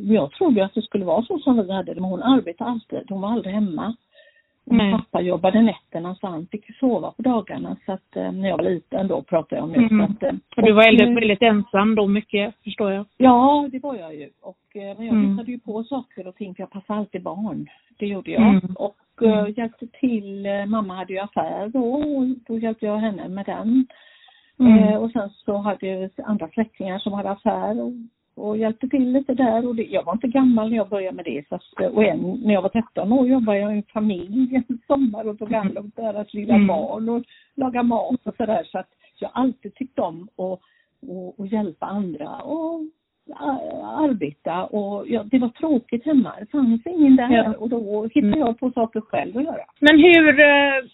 jag 0.02 0.32
trodde 0.32 0.64
att 0.64 0.74
det 0.74 0.82
skulle 0.82 1.04
vara 1.04 1.22
så 1.22 1.38
som 1.38 1.66
vi 1.66 1.72
hade 1.72 1.94
det, 1.94 2.00
men 2.00 2.10
hon 2.10 2.22
arbetade 2.22 2.70
alltid, 2.70 3.10
hon 3.10 3.20
var 3.20 3.28
aldrig 3.28 3.54
hemma. 3.54 3.96
Och 4.70 4.74
Nej. 4.76 4.92
Pappa 4.92 5.20
jobbade 5.20 5.62
nätterna 5.62 6.14
så 6.14 6.26
han 6.26 6.46
fick 6.46 6.76
sova 6.76 7.10
på 7.10 7.22
dagarna 7.22 7.76
så 7.86 7.92
att 7.92 8.16
eh, 8.16 8.32
när 8.32 8.48
jag 8.48 8.56
var 8.56 8.64
liten 8.64 9.08
då 9.08 9.22
pratade 9.22 9.56
jag 9.56 9.64
om 9.64 9.72
det. 9.72 9.78
Mm. 9.78 10.00
Att, 10.00 10.22
eh, 10.22 10.32
Och 10.56 10.62
du 10.62 10.72
var 10.72 10.82
och, 10.82 10.86
väldigt, 10.86 11.08
eh, 11.08 11.14
väldigt 11.14 11.42
ensam 11.42 11.94
då 11.94 12.06
mycket, 12.06 12.54
förstår 12.64 12.92
jag. 12.92 13.06
Ja, 13.16 13.68
det 13.72 13.78
var 13.82 13.94
jag 13.96 14.14
ju. 14.14 14.30
Och, 14.42 14.76
eh, 14.76 14.96
men 14.98 15.06
jag 15.06 15.14
Mm. 15.16 15.30
hittade 15.30 15.50
ju 15.52 15.58
på 15.58 15.84
saker 15.84 16.26
och 16.26 16.34
ting 16.36 16.54
för 16.54 16.62
jag 16.62 16.70
passade 16.70 16.98
alltid 16.98 17.22
barn. 17.22 17.66
Det 17.98 18.06
gjorde 18.06 18.30
jag. 18.30 18.42
Mm. 18.42 18.74
Och 18.76 18.96
eh, 19.22 19.38
Mm. 19.38 19.52
hjälpte 19.56 19.86
till. 19.86 20.46
eh, 20.46 20.66
Mamma 20.66 20.94
hade 20.94 21.12
ju 21.12 21.18
affär 21.18 21.68
då 21.68 21.92
och 21.92 22.24
då 22.46 22.58
hjälpte 22.58 22.86
jag 22.86 22.96
henne 22.96 23.28
med 23.28 23.46
den. 23.46 23.86
Mm. 24.60 24.78
Eh, 24.78 24.96
och 24.96 25.10
sen 25.10 25.30
så 25.30 25.56
hade 25.56 25.86
jag 25.86 26.10
andra 26.24 26.48
släktingar 26.48 26.98
som 26.98 27.12
hade 27.12 27.30
affär 27.30 27.82
och, 27.82 27.92
och 28.38 28.58
hjälpte 28.58 28.88
till 28.88 29.12
lite 29.12 29.34
där. 29.34 29.66
Och 29.66 29.74
det, 29.74 29.82
jag 29.82 30.04
var 30.04 30.12
inte 30.12 30.28
gammal 30.28 30.70
när 30.70 30.76
jag 30.76 30.88
började 30.88 31.16
med 31.16 31.24
det. 31.24 31.48
Så 31.48 31.54
att, 31.54 31.94
och 31.94 32.04
en, 32.04 32.40
när 32.44 32.54
jag 32.54 32.62
var 32.62 32.68
13 32.68 33.12
år 33.12 33.28
jobbade 33.28 33.58
jag 33.58 33.74
i 33.74 33.76
en 33.76 33.82
familj 33.82 34.56
en 34.68 34.78
sommar 34.86 35.28
och 35.28 35.38
tog 35.38 35.52
hand 35.52 35.78
om 35.78 35.90
deras 35.96 36.34
lilla 36.34 36.54
Mm. 36.54 36.66
barn 36.66 37.08
och 37.08 37.24
laga 37.54 37.82
mat 37.82 38.26
och 38.26 38.36
sådär. 38.36 38.64
Så 38.64 38.78
att 38.78 38.88
jag 39.20 39.30
alltid 39.34 39.74
tyckt 39.74 39.98
om 39.98 40.28
att 40.36 40.60
och, 41.08 41.40
och 41.40 41.46
hjälpa 41.46 41.86
andra 41.86 42.36
och 42.36 42.80
arbeta 43.84 44.64
och 44.64 45.08
ja, 45.08 45.22
det 45.30 45.38
var 45.38 45.48
tråkigt 45.48 46.04
hemma. 46.04 46.32
Det 46.40 46.50
fanns 46.50 46.86
ingen 46.86 47.16
där 47.16 47.32
Ja. 47.32 47.54
och 47.58 47.68
då 47.68 48.08
hittade 48.14 48.38
jag 48.38 48.58
på 48.58 48.70
saker 48.70 49.00
själv 49.00 49.36
att 49.38 49.44
göra. 49.44 49.64
Men 49.80 49.98
hur, 49.98 50.40
eh, 50.40 50.84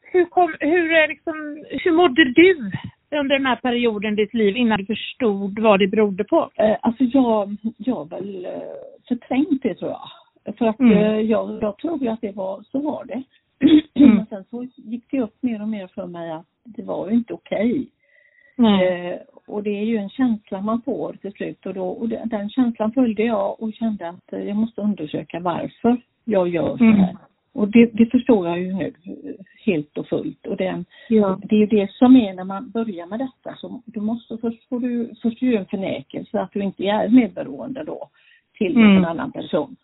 hur 0.00 0.24
kom, 0.24 0.54
hur 0.60 0.92
är 0.92 1.08
liksom, 1.08 1.64
hur 1.84 1.92
mådde 1.92 2.24
du 2.24 2.70
under 3.18 3.36
den 3.38 3.46
här 3.46 3.56
perioden 3.56 4.12
i 4.12 4.16
ditt 4.16 4.34
liv 4.34 4.56
innan 4.56 4.78
du 4.78 4.86
förstod 4.86 5.58
vad 5.58 5.78
det 5.78 5.86
berodde 5.88 6.24
på? 6.24 6.50
Eh, 6.54 6.76
alltså 6.82 7.04
jag, 7.04 7.56
jag 7.76 8.10
väl 8.10 8.44
eh, 8.44 8.50
förträngt 9.08 9.62
det 9.62 9.74
tror 9.74 9.90
jag. 9.90 10.56
För 10.58 10.66
att 10.66 10.80
Mm. 10.80 10.98
eh, 10.98 11.20
jag, 11.20 11.58
jag 11.62 11.78
tror 11.78 12.08
att 12.08 12.20
det 12.20 12.36
var, 12.36 12.62
så 12.72 12.78
var 12.78 13.04
det. 13.04 13.22
Mm. 13.94 14.16
Men 14.16 14.26
sen 14.30 14.44
så 14.50 14.66
gick 14.76 15.04
det 15.10 15.20
upp 15.20 15.42
mer 15.42 15.62
och 15.62 15.68
mer 15.68 15.86
för 15.86 16.06
mig 16.06 16.30
att 16.30 16.46
det 16.64 16.82
var 16.82 17.08
ju 17.10 17.14
inte 17.16 17.34
okej. 17.34 17.88
Nej. 18.56 18.86
Eh, 18.86 19.18
och 19.46 19.62
det 19.62 19.70
är 19.70 19.84
ju 19.84 19.96
en 19.96 20.10
känsla 20.10 20.60
man 20.60 20.82
får 20.82 21.12
till 21.12 21.32
slut 21.32 21.66
och, 21.66 21.74
då, 21.74 21.88
och 21.88 22.08
den 22.08 22.50
känslan 22.50 22.92
följde 22.92 23.22
jag 23.22 23.62
och 23.62 23.74
kände 23.74 24.08
att 24.08 24.32
eh, 24.32 24.40
jag 24.40 24.56
måste 24.56 24.80
undersöka 24.80 25.40
varför 25.40 25.96
jag 26.24 26.48
gör 26.48 26.76
så 26.76 26.84
Mm. 26.84 27.16
Och 27.54 27.68
det, 27.68 27.86
det 27.92 28.06
förstår 28.06 28.48
jag 28.48 28.58
ju 28.60 28.72
nu 28.72 28.92
helt 29.64 29.98
och 29.98 30.08
fullt. 30.08 30.46
Och 30.46 30.56
det, 30.56 30.84
Ja. 31.08 31.38
det 31.42 31.54
är 31.56 31.60
ju 31.60 31.66
det 31.66 31.90
som 31.92 32.16
är 32.16 32.34
när 32.34 32.44
man 32.44 32.70
börjar 32.70 33.06
med 33.06 33.18
detta. 33.18 33.56
Så 33.56 33.82
du 33.86 34.00
måste 34.00 34.38
först 34.38 34.68
får 34.68 34.80
du 34.80 35.14
först 35.22 35.42
göra 35.42 35.58
en 35.60 35.66
förnekelse 35.66 36.40
att 36.40 36.52
du 36.52 36.60
inte 36.62 36.84
är 36.84 37.08
medberoende 37.08 37.84
då 37.84 38.08
till 38.58 38.76
Mm. 38.76 38.96
en 38.96 39.04
annan 39.04 39.32
person. 39.32 39.76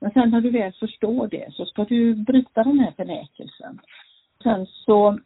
Men 0.00 0.10
sen 0.10 0.30
när 0.30 0.40
du 0.40 0.50
väl 0.50 0.72
förstår 0.72 1.28
det 1.28 1.54
så 1.54 1.66
ska 1.66 1.84
du 1.84 2.14
bryta 2.14 2.62
den 2.64 2.78
här 2.78 2.92
förnekelsen. 2.96 3.78
Sen 4.42 4.66
så, 4.66 5.18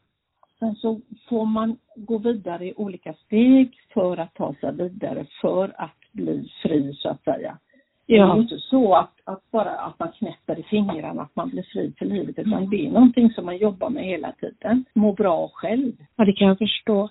sen 0.59 0.75
så 0.75 1.01
får 1.29 1.45
man 1.47 1.77
gå 1.97 2.19
vidare 2.19 2.67
i 2.67 2.75
olika 2.77 3.13
steg 3.13 3.79
för 3.95 4.17
att 4.17 4.35
ta 4.35 4.55
sig 4.55 4.73
vidare 4.77 5.27
för 5.41 5.73
att 5.79 6.13
bli 6.13 6.49
fri 6.63 6.95
så 6.95 7.09
att 7.09 7.25
säga. 7.25 7.59
Det 8.07 8.15
är 8.15 8.19
Ja. 8.19 8.37
inte 8.39 8.59
så 8.59 8.95
att, 8.95 9.13
att 9.25 9.51
bara 9.51 9.71
att 9.71 9.99
man 9.99 10.13
knäpper 10.19 10.59
i 10.59 10.63
fingrarna 10.63 11.23
att 11.23 11.37
man 11.37 11.49
blir 11.51 11.63
fri 11.63 11.93
för 11.99 12.07
livet 12.07 12.39
utan 12.39 12.71
det 12.71 12.87
är 12.87 12.91
någonting 12.91 13.31
som 13.31 13.45
man 13.47 13.57
jobbar 13.57 13.91
med 13.91 14.05
hela 14.05 14.33
tiden. 14.33 14.85
Må 14.95 15.13
bra 15.13 15.49
själv. 15.55 15.93
ja, 16.17 16.25
det 16.25 16.33
kan 16.33 16.49
jag 16.49 16.59
förstå. 16.59 17.09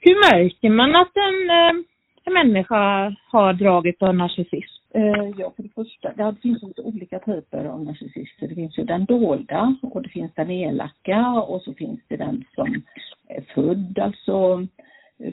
Hur 0.00 0.14
märker 0.32 0.70
man 0.70 0.96
att 0.96 1.16
en, 1.16 1.50
eh, 1.50 1.82
en 2.24 2.32
människa 2.32 3.14
har 3.32 3.52
dragit 3.52 4.02
av 4.02 4.14
narcissism? 4.14 4.76
Eh, 4.94 5.28
ja, 5.38 5.52
för 5.56 5.62
det 5.62 5.74
första, 5.74 6.12
ja, 6.16 6.32
det 6.32 6.40
finns 6.40 6.62
olika 6.76 7.18
typer 7.18 7.64
av 7.64 7.84
narcissister. 7.84 8.48
Det 8.48 8.54
finns 8.54 8.78
ju 8.78 8.84
den 8.84 9.04
dolda 9.04 9.74
och 9.82 10.02
det 10.02 10.08
finns 10.08 10.34
den 10.34 10.50
elaka 10.50 11.26
och 11.48 11.62
så 11.62 11.74
finns 11.74 12.00
det 12.08 12.16
den 12.16 12.44
som 12.54 12.82
är 13.28 13.40
född, 13.54 13.98
alltså 13.98 14.66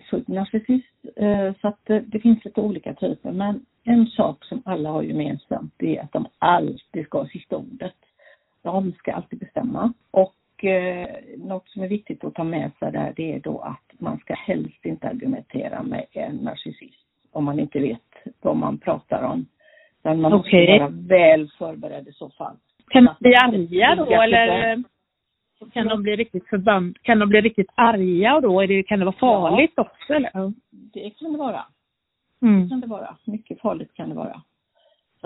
född 0.10 0.30
narcissist. 0.30 1.06
Eh, 1.16 1.54
så 1.62 1.68
att 1.68 1.90
eh, 1.90 1.98
det 1.98 2.20
finns 2.20 2.46
lite 2.46 2.62
olika 2.62 2.94
typer. 2.94 3.32
Men 3.32 3.66
en 3.84 4.08
sak 4.08 4.46
som 4.46 4.62
alla 4.66 4.90
har 4.90 5.04
gemensamt 5.04 5.74
det 5.78 5.98
är 5.98 6.04
att 6.04 6.12
de 6.12 6.28
alltid 6.40 7.06
ska 7.06 7.18
ha 7.18 7.28
sista 7.28 7.58
ordet. 7.58 7.96
De 8.62 8.92
ska 8.94 9.14
alltid 9.14 9.40
bestämma. 9.40 9.94
Och 10.12 10.66
eh, 10.66 11.08
något 11.38 11.70
som 11.70 11.84
är 11.84 11.88
viktigt 11.88 12.24
att 12.24 12.36
ta 12.36 12.44
med 12.44 12.72
sig 12.80 12.92
där 12.92 13.14
det 13.16 13.34
är 13.34 13.40
då 13.40 13.60
att 13.60 14.00
man 14.00 14.18
ska 14.18 14.34
helst 14.34 14.86
inte 14.86 15.08
argumentera 15.08 15.84
med 15.84 16.06
en 16.12 16.36
narcissist 16.36 17.04
om 17.32 17.46
man 17.46 17.60
inte 17.60 17.80
vet 17.80 18.00
vad 18.42 18.58
man 18.58 18.78
pratar 18.78 19.24
om. 19.24 19.46
Men 20.04 20.22
man 20.22 20.34
Okej. 20.34 20.80
måste 20.80 20.84
vara 20.84 21.20
väl 21.20 21.50
förberedd 21.58 22.08
i 22.08 22.14
så 22.14 22.30
fall. 22.30 22.56
Kan 22.88 23.04
man 23.04 23.16
arga 23.20 23.56
inte 23.56 23.96
då 23.96 24.22
eller? 24.22 24.84
Kan 25.74 25.88
de 25.88 26.04
bli 26.04 26.16
riktigt 26.16 26.48
förband, 26.48 26.98
kan 27.02 27.20
de 27.20 27.30
bli 27.30 27.42
riktigt 27.42 27.72
arga 27.76 28.36
och 28.36 28.42
då 28.42 28.62
är 28.62 28.68
det, 28.68 28.84
kan 28.84 29.00
det 29.00 29.06
vara 29.06 29.16
farligt 29.16 29.74
ja. 29.76 29.84
också 29.84 30.14
eller? 30.14 30.54
Det 30.94 31.10
kan 31.10 31.32
det 31.32 31.38
vara. 31.38 31.66
Mm. 32.42 32.64
Det 32.64 32.70
kan 32.70 32.82
det 32.82 32.88
vara. 32.88 33.18
Mycket 33.26 33.62
farligt 33.62 33.94
kan 33.94 34.10
det 34.10 34.16
vara. 34.16 34.42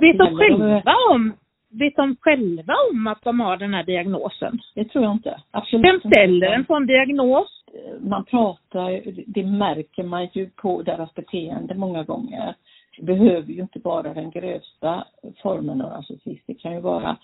Vet 0.02 0.18
de 0.18 0.38
själva 0.38 0.94
om, 1.12 1.34
vet 1.70 1.96
de 1.96 2.16
själva 2.22 2.74
om 2.92 3.08
att 3.08 3.24
de 3.24 3.40
har 3.40 3.58
den 3.58 3.74
här 3.74 3.84
diagnosen? 3.84 4.60
Det 4.76 4.86
tror 4.86 5.04
jag 5.04 5.14
inte. 5.14 5.42
Absolut 5.52 5.86
Vem 5.86 6.12
ställer 6.12 6.48
en 6.48 6.66
sån 6.66 6.88
diagnos? 6.88 7.64
Man 8.00 8.26
pratar, 8.26 9.02
det 9.28 9.44
märker 9.44 10.04
man 10.04 10.28
ju 10.34 10.50
på 10.50 10.82
deras 10.82 11.14
beteende 11.14 11.76
många 11.76 12.04
gånger. 12.04 12.56
Det 12.98 13.04
behöver 13.04 13.54
ju 13.54 13.62
inte 13.62 13.80
vara 13.80 14.14
den 14.14 14.32
grövsta 14.32 15.06
formen 15.42 15.82
av 15.82 15.90
narcissism. 15.90 16.44
Det 16.48 16.54
kan 16.54 16.74
ju 16.74 16.80
vara 16.80 17.18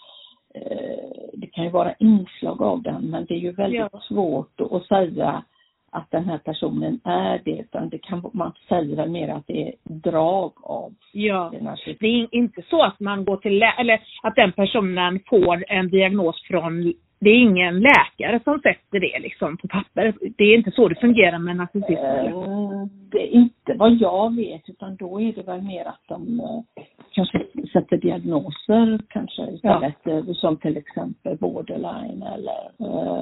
det 1.33 1.47
kan 1.47 1.63
ju 1.63 1.69
vara 1.69 1.93
inslag 1.93 2.61
av 2.61 2.81
den 2.81 3.09
men 3.09 3.25
det 3.25 3.33
är 3.33 3.39
ju 3.39 3.51
väldigt 3.51 3.87
ja. 3.91 4.01
svårt 4.07 4.61
att 4.71 4.85
säga 4.85 5.43
att 5.91 6.11
den 6.11 6.25
här 6.25 6.37
personen 6.37 6.99
är 7.03 7.41
det, 7.45 7.51
utan 7.51 7.89
det 7.89 7.97
kan, 7.97 8.29
man 8.33 8.53
säger 8.69 8.95
väl 8.95 9.09
mer 9.09 9.29
att 9.29 9.47
det 9.47 9.67
är 9.67 9.73
drag 9.83 10.51
av 10.63 10.93
Ja, 11.11 11.53
det 11.99 12.07
är 12.07 12.35
inte 12.35 12.61
så 12.69 12.83
att 12.83 12.99
man 12.99 13.25
går 13.25 13.37
till, 13.37 13.63
eller 13.79 14.01
att 14.23 14.35
den 14.35 14.51
personen 14.51 15.19
får 15.29 15.63
en 15.67 15.89
diagnos 15.89 16.43
från 16.47 16.93
det 17.23 17.29
är 17.29 17.39
ingen 17.39 17.79
läkare 17.79 18.39
som 18.43 18.59
sätter 18.59 18.99
det 18.99 19.19
liksom 19.19 19.57
på 19.57 19.67
papper. 19.67 20.13
Det 20.37 20.43
är 20.43 20.57
inte 20.57 20.71
så 20.71 20.87
det 20.87 20.95
fungerar 20.95 21.39
med 21.39 21.55
narcissism. 21.55 21.91
Uh, 21.93 22.85
det 23.11 23.17
är 23.17 23.27
inte 23.27 23.73
vad 23.75 23.93
jag 23.93 24.35
vet 24.35 24.69
utan 24.69 24.95
då 24.95 25.21
är 25.21 25.33
det 25.33 25.43
väl 25.43 25.61
mer 25.61 25.85
att 25.85 26.01
de 26.07 26.39
uh, 26.39 26.83
kanske 27.11 27.45
sätter 27.73 27.97
diagnoser 27.97 28.99
kanske 29.09 29.51
istället 29.51 29.95
ja. 30.03 30.11
uh, 30.11 30.33
som 30.33 30.57
till 30.57 30.77
exempel 30.77 31.37
borderline 31.37 32.23
eller 32.23 32.71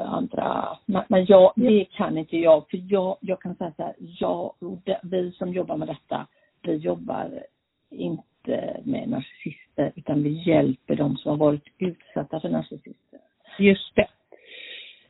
andra. 0.06 0.78
Men, 0.86 1.04
men 1.08 1.26
jag, 1.26 1.54
det 1.56 1.86
kan 1.86 2.18
inte 2.18 2.38
jag 2.38 2.70
för 2.70 2.80
jag, 2.94 3.18
jag 3.22 3.42
kan 3.42 3.56
säga 3.56 3.74
så 3.78 3.84
här, 3.84 3.94
jag, 3.98 4.54
vi 5.04 5.32
som 5.32 5.54
jobbar 5.54 5.78
med 5.78 5.88
detta, 5.88 6.28
vi 6.62 6.76
jobbar 6.76 7.44
inte 7.92 8.82
med 8.84 9.10
narcissister 9.10 9.92
utan 9.96 10.24
vi 10.24 10.30
hjälper 10.30 10.96
de 10.96 11.18
som 11.18 11.30
har 11.30 11.38
varit 11.38 11.68
utsatta 11.78 12.40
för 12.40 12.50
narcissister. 12.50 13.11
Just 13.62 13.96
det. 13.96 14.08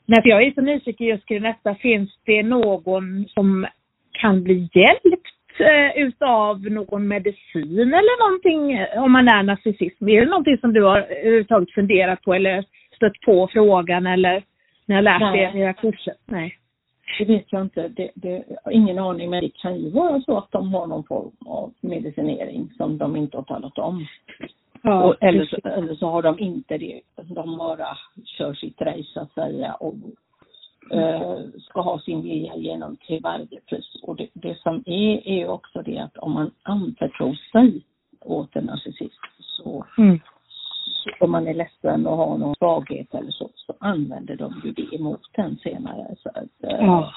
Nej, 0.06 0.22
för 0.22 0.30
jag 0.30 0.44
är 0.44 0.52
så 0.52 0.62
nyfiken 0.62 1.08
just 1.08 1.26
kring 1.26 1.44
detta. 1.44 1.76
Finns 1.76 2.10
det 2.26 2.44
någon 2.44 3.28
som 3.28 3.68
kan 4.12 4.44
bli 4.44 4.70
hjälpt 4.74 5.28
eh, 5.60 6.04
utav 6.04 6.62
någon 6.62 7.08
medicin 7.08 7.94
eller 7.94 8.28
någonting 8.28 8.74
eh, 8.74 9.04
om 9.04 9.12
man 9.12 9.28
är 9.28 9.44
narcissist? 9.44 10.02
Är 10.02 10.22
det 10.22 10.26
någonting 10.26 10.58
som 10.58 10.74
du 10.74 10.84
har 10.84 10.98
överhuvudtaget 10.98 11.72
funderat 11.72 12.22
på 12.22 12.34
eller 12.34 12.66
stött 12.96 13.22
på 13.26 13.50
frågan 13.54 14.08
eller 14.08 14.44
när 14.86 14.96
jag 14.96 15.04
lärt 15.04 15.34
dig 15.34 15.62
era 15.62 15.74
kurser? 15.74 16.14
Nej. 16.26 16.58
Det 17.20 17.26
vet 17.26 17.46
jag 17.50 17.62
inte. 17.62 17.88
Det, 17.88 18.12
det, 18.16 18.44
ingen 18.72 19.00
aning 19.00 19.30
men 19.30 19.44
det 19.44 19.58
kan 19.62 19.80
ju 19.80 19.90
vara 19.90 20.22
så 20.22 20.38
att 20.38 20.52
de 20.52 20.74
har 20.74 20.88
någon 20.88 21.04
form 21.04 21.32
av 21.46 21.74
medicinering 21.82 22.70
som 22.78 22.98
de 22.98 23.16
inte 23.16 23.38
har 23.38 23.44
talat 23.44 23.78
om. 23.78 24.06
Ja, 24.82 25.04
och, 25.04 25.16
eller, 25.22 25.46
så, 25.46 25.70
eller 25.70 25.96
så 25.96 26.08
har 26.08 26.22
de 26.22 26.40
inte 26.40 26.78
det. 26.78 27.02
De 27.16 27.58
bara 27.58 27.98
kör 28.26 28.54
sitt 28.54 28.82
race 28.82 29.10
så 29.14 29.20
att 29.20 29.34
säga 29.34 29.74
och 29.74 29.94
eh, 30.92 31.40
ska 31.60 31.82
ha 31.82 32.00
sin 32.00 32.22
vilja 32.22 32.56
igenom 32.56 32.98
till 32.98 33.22
varje 33.22 33.62
pris. 33.70 34.02
Och 34.04 34.16
det, 34.16 34.30
det 34.34 34.58
som 34.58 34.84
är, 34.86 35.28
är 35.28 35.48
också 35.48 35.82
det 35.82 35.98
att 35.98 36.18
om 36.18 36.32
man 36.32 36.52
anförtror 36.64 37.34
sig 37.52 37.82
åt 38.22 38.56
en 38.56 38.66
narcissist 38.66 39.20
så, 39.38 39.86
mm. 39.98 40.20
om 41.20 41.32
man 41.32 41.48
är 41.48 41.54
ledsen 41.54 42.08
och 42.08 42.18
har 42.18 42.38
någon 42.38 42.56
svaghet 42.56 43.14
eller 43.14 43.32
så, 43.32 43.50
så 43.56 43.74
använder 43.80 44.36
de 44.36 44.62
ju 44.64 44.72
det 44.72 44.96
emot 44.96 45.22
den 45.36 45.58
senare. 45.58 46.16
Så, 46.18 46.30
att, 46.30 46.64
eh, 46.72 46.86
ja. 46.86 47.14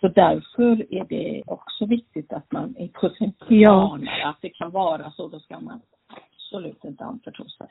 så 0.00 0.08
därför 0.08 0.94
är 0.94 1.04
det 1.04 1.42
också 1.46 1.86
viktigt 1.86 2.32
att 2.32 2.52
man 2.52 2.76
är 2.78 2.88
på 2.88 3.08
sin 3.08 3.32
plan 3.32 4.08
ja. 4.22 4.28
att 4.28 4.38
det 4.40 4.50
kan 4.50 4.70
vara 4.70 5.10
så, 5.10 5.28
då 5.28 5.40
ska 5.40 5.60
man 5.60 5.80
absolut 6.50 6.84
inte 6.84 7.04
anförtro 7.04 7.48
sig. 7.48 7.66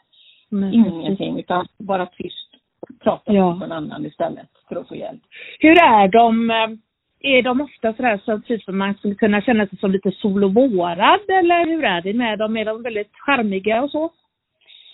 Men, 0.49 0.73
Ingenting, 0.73 1.39
utan 1.39 1.67
bara 1.77 2.05
tyst. 2.05 2.49
Prata 2.99 3.33
ja. 3.33 3.55
med 3.55 3.69
någon 3.69 3.77
annan 3.77 4.05
istället 4.05 4.49
för 4.67 4.75
att 4.75 4.87
få 4.87 4.95
hjälp. 4.95 5.21
Hur 5.59 5.83
är 5.83 6.07
de? 6.07 6.51
Eh, 6.51 6.69
är 7.21 7.41
de 7.41 7.61
ofta 7.61 7.93
sådär 7.93 8.21
så 8.25 8.39
typ 8.39 8.63
som 8.63 8.77
man 8.77 8.93
skulle 8.93 9.15
kunna 9.15 9.41
känna 9.41 9.67
sig 9.67 9.79
som 9.79 9.91
lite 9.91 10.11
sol 10.11 10.43
och 10.43 10.53
vårad 10.53 11.19
eller 11.29 11.65
hur 11.65 11.83
är 11.83 12.01
det 12.01 12.13
med 12.13 12.39
dem? 12.39 12.57
Är 12.57 12.65
de 12.65 12.83
väldigt 12.83 13.11
charmiga 13.13 13.83
och 13.83 13.91
så? 13.91 14.11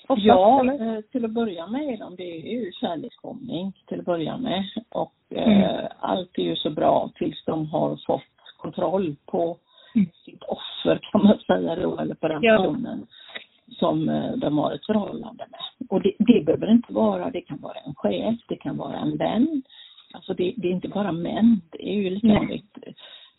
Oftast, 0.07 0.25
ja, 0.25 0.59
eller? 0.59 0.95
Eh, 0.95 1.01
till 1.01 1.25
att 1.25 1.31
börja 1.31 1.67
med 1.67 1.81
är 1.81 1.97
de, 1.97 2.15
det 2.15 2.23
är 2.23 2.51
ju 2.51 2.71
kärleksbombning 2.71 3.73
till 3.87 3.99
att 3.99 4.05
börja 4.05 4.37
med. 4.37 4.63
Och 4.89 5.13
mm. 5.29 5.61
eh, 5.61 5.85
allt 5.99 6.37
är 6.37 6.43
ju 6.43 6.55
så 6.55 6.69
bra 6.69 7.11
tills 7.15 7.43
de 7.45 7.67
har 7.67 7.99
fått 8.07 8.57
kontroll 8.57 9.15
på 9.25 9.57
mm. 9.95 10.07
sitt 10.25 10.43
offer 10.43 10.99
kan 11.11 11.23
man 11.23 11.39
säga 11.39 11.75
då, 11.75 11.97
eller 11.99 12.15
på 12.15 12.27
den 12.27 12.43
ja. 12.43 12.57
personen 12.57 13.07
som 13.71 14.09
eh, 14.09 14.31
de 14.31 14.57
har 14.57 14.73
ett 14.73 14.85
förhållande 14.85 15.45
med. 15.51 15.89
Och 15.89 16.01
det, 16.01 16.13
det 16.19 16.45
behöver 16.45 16.71
inte 16.71 16.93
vara, 16.93 17.29
det 17.29 17.41
kan 17.41 17.61
vara 17.61 17.77
en 17.85 17.95
chef, 17.95 18.35
det 18.47 18.55
kan 18.55 18.77
vara 18.77 18.97
en 18.97 19.17
vän. 19.17 19.63
Alltså 20.13 20.33
det, 20.33 20.53
det 20.57 20.67
är 20.67 20.71
inte 20.71 20.87
bara 20.87 21.11
män, 21.11 21.61
det 21.71 21.89
är 21.89 21.95
ju 21.95 22.09
lika 22.09 22.27
vanligt 22.27 22.77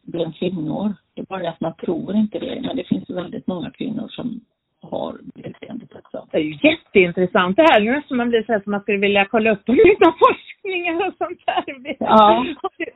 bland 0.03 0.37
kvinnor. 0.37 0.95
Det 1.15 1.21
är 1.21 1.27
bara 1.27 1.49
att 1.49 1.61
man 1.61 1.77
tror 1.77 2.17
inte 2.17 2.39
det, 2.39 2.61
men 2.61 2.77
det 2.77 2.85
finns 2.85 3.11
väldigt 3.11 3.47
många 3.47 3.71
kvinnor 3.71 4.09
som 4.09 4.41
har 4.83 5.19
beteendet 5.35 5.95
också. 5.95 6.29
Det 6.31 6.39
är 6.39 6.43
ju 6.43 6.59
jätteintressant 6.69 7.57
det 7.57 7.67
här. 7.71 7.81
Nu 7.81 7.91
nästan 7.91 8.17
man 8.17 8.29
blir 8.29 8.43
så 8.43 8.53
här 8.53 8.61
som 8.61 8.71
man 8.71 8.81
skulle 8.81 8.99
vilja 8.99 9.27
kolla 9.31 9.51
upp 9.51 9.69
lite 9.69 10.13
forskningar 10.25 11.07
och 11.09 11.15
sånt 11.19 11.41
där. 11.47 11.97
Ja. 11.99 12.47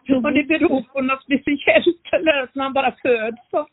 Om 0.09 0.23
det 0.35 0.43
beror 0.43 0.83
på 0.83 1.01
något 1.01 1.23
speciellt 1.23 2.07
eller 2.13 2.43
att 2.43 2.55
man 2.55 2.73
bara 2.73 2.93
föds 3.03 3.51
så. 3.51 3.67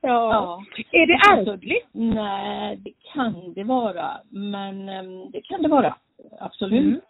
Ja. 0.00 0.32
ja. 0.32 0.64
Är 0.92 1.06
det 1.06 1.50
ärftligt? 1.52 1.88
Nej, 1.92 2.76
det 2.76 2.92
kan 3.14 3.52
det 3.54 3.64
vara. 3.64 4.20
Men 4.30 4.88
um, 4.88 5.30
det 5.30 5.40
kan 5.40 5.62
det 5.62 5.68
vara. 5.68 5.96
Absolut. 6.40 6.80
Mm. 6.82 7.00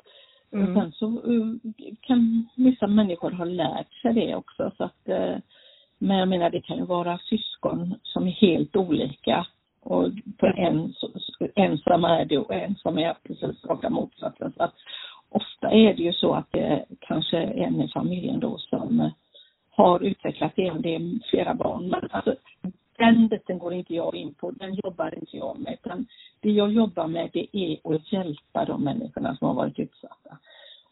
Mm. 0.53 0.77
Och 0.77 0.83
sen 0.83 0.93
så 0.93 1.07
uh, 1.07 1.55
kan 2.01 2.49
vissa 2.57 2.87
människor 2.87 3.31
ha 3.31 3.45
lärt 3.45 3.93
sig 4.03 4.15
det 4.15 4.35
också. 4.35 4.71
Så 4.77 4.85
att, 4.85 5.09
uh, 5.09 5.37
men 5.99 6.17
jag 6.17 6.29
menar 6.29 6.51
det 6.51 6.61
kan 6.61 6.77
ju 6.77 6.85
vara 6.85 7.19
syskon 7.19 7.95
som 8.03 8.27
är 8.27 8.31
helt 8.31 8.77
olika. 8.77 9.47
Och 9.83 10.11
på 10.39 10.47
en, 10.47 10.95
en 11.55 11.79
som 11.79 12.05
är 12.05 12.25
det 12.25 12.39
och 12.39 12.55
en 12.55 12.75
som 12.75 12.99
är 12.99 13.15
precis 13.27 13.65
raka 13.65 13.91
motsatsen. 13.91 14.53
Så 14.57 14.63
att 14.63 14.75
ofta 15.29 15.71
är 15.71 15.95
det 15.95 16.03
ju 16.03 16.13
så 16.13 16.35
att 16.35 16.53
det 16.53 16.85
kanske 17.01 17.39
är 17.39 17.55
en 17.55 17.81
i 17.81 17.89
familjen 17.89 18.41
då 18.41 18.59
som 18.59 19.11
har 19.77 20.03
utvecklat 20.03 20.53
det, 20.57 20.71
det 20.79 20.95
är 20.95 21.31
flera 21.31 21.55
barn. 21.55 21.89
Men 21.89 22.09
alltså, 22.11 22.35
den 22.99 23.29
biten 23.29 23.59
går 23.59 23.73
inte 23.73 23.95
jag 23.95 24.15
in 24.15 24.35
på, 24.35 24.51
den 24.51 24.75
jobbar 24.75 25.15
inte 25.15 25.37
jag 25.37 25.59
med. 25.59 25.79
Utan 25.85 26.07
det 26.41 26.51
jag 26.51 26.73
jobbar 26.73 27.07
med 27.07 27.31
det 27.33 27.47
är 27.53 27.95
att 27.95 28.13
hjälpa 28.13 28.65
de 28.65 28.85
människorna 28.85 29.37
som 29.37 29.49
har 29.49 29.55
varit 29.55 29.79
utsatta. 29.79 30.39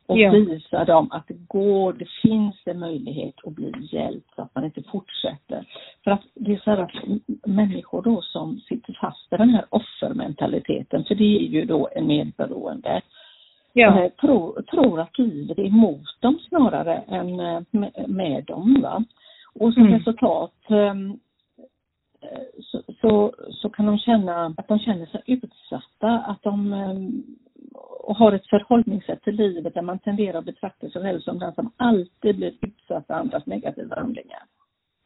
Och 0.07 0.19
ja. 0.19 0.31
visa 0.31 0.85
dem 0.85 1.09
att 1.11 1.29
det 1.29 1.47
går, 1.49 1.93
det 1.93 2.09
finns 2.23 2.55
en 2.65 2.79
möjlighet 2.79 3.35
att 3.45 3.53
bli 3.53 3.73
hjälpt 3.93 4.35
så 4.37 4.43
att 4.43 4.55
man 4.55 4.65
inte 4.65 4.83
fortsätter. 4.83 5.67
För 6.05 6.11
att 6.11 6.23
det 6.35 6.53
är 6.53 6.59
så 6.59 6.71
här 6.71 6.79
att 6.79 6.93
människor 7.47 8.03
då 8.03 8.23
som 8.23 8.61
sitter 8.69 8.99
fast 9.01 9.33
i 9.33 9.37
den 9.37 9.51
här 9.51 9.65
offermentaliteten, 9.71 11.05
för 11.05 11.15
det 11.15 11.37
är 11.37 11.49
ju 11.49 11.65
då 11.65 11.89
en 11.97 12.07
medberoende, 12.07 13.03
ja. 13.75 14.11
tror, 14.21 14.63
tror 14.63 15.01
att 15.01 15.19
livet 15.19 15.59
är 15.59 15.67
emot 15.67 16.21
dem 16.21 16.39
snarare 16.49 16.97
än 16.97 17.41
eh, 17.41 17.61
med, 18.09 18.45
dem. 18.45 18.81
Va? 18.83 19.05
Och 19.55 19.75
som 19.75 19.83
mm. 19.83 19.95
resultat 19.95 20.55
ehm, 20.69 21.19
så, 22.61 22.83
så, 23.01 23.33
så, 23.51 23.71
kan 23.71 23.87
de 23.87 23.99
känna 23.99 24.55
att 24.57 24.69
de 24.69 24.79
känner 24.79 25.07
sig 25.07 25.23
utsatta, 25.27 26.09
att 26.09 26.43
de 26.43 26.75
och 28.05 28.17
har 28.17 28.33
ett 28.33 28.47
förhållningssätt 28.47 29.23
till 29.23 29.35
livet 29.35 29.75
där 29.75 29.83
man 29.83 29.99
tenderar 29.99 30.39
att 30.39 30.45
betrakta 30.45 30.91
sig 30.91 31.03
själv 31.03 31.21
som 31.21 31.39
den 31.39 31.55
som 31.55 31.71
alltid 31.77 32.37
blir 32.37 32.55
utsatt 32.61 33.07
för 33.07 33.15
andras 33.15 33.47
negativa 33.47 33.97
handlingar. 33.97 34.43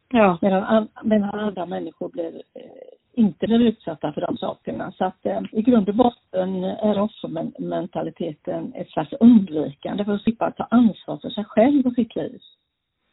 Ja. 0.09 0.39
Medan, 0.43 0.89
medan 1.03 1.31
andra 1.31 1.67
människor 1.67 2.09
blir, 2.09 2.43
eh, 2.55 2.63
inte 3.19 3.47
blir 3.47 3.61
utsatta 3.61 4.13
för 4.13 4.21
de 4.21 4.37
sakerna. 4.37 4.93
Så 4.93 5.05
att 5.05 5.27
eh, 5.27 5.41
i 5.53 5.63
grund 5.63 5.89
och 5.89 5.95
botten 5.95 6.65
är 6.65 7.01
offermentaliteten 7.01 8.73
ett 8.75 8.91
slags 8.91 9.13
undvikande 9.13 10.05
för 10.05 10.13
att 10.13 10.23
slippa 10.23 10.51
ta 10.51 10.65
ansvar 10.71 11.19
för 11.23 11.31
sig 11.31 11.45
själv 11.45 11.87
och 11.87 11.95
sitt 11.95 12.17
liv. 12.17 12.41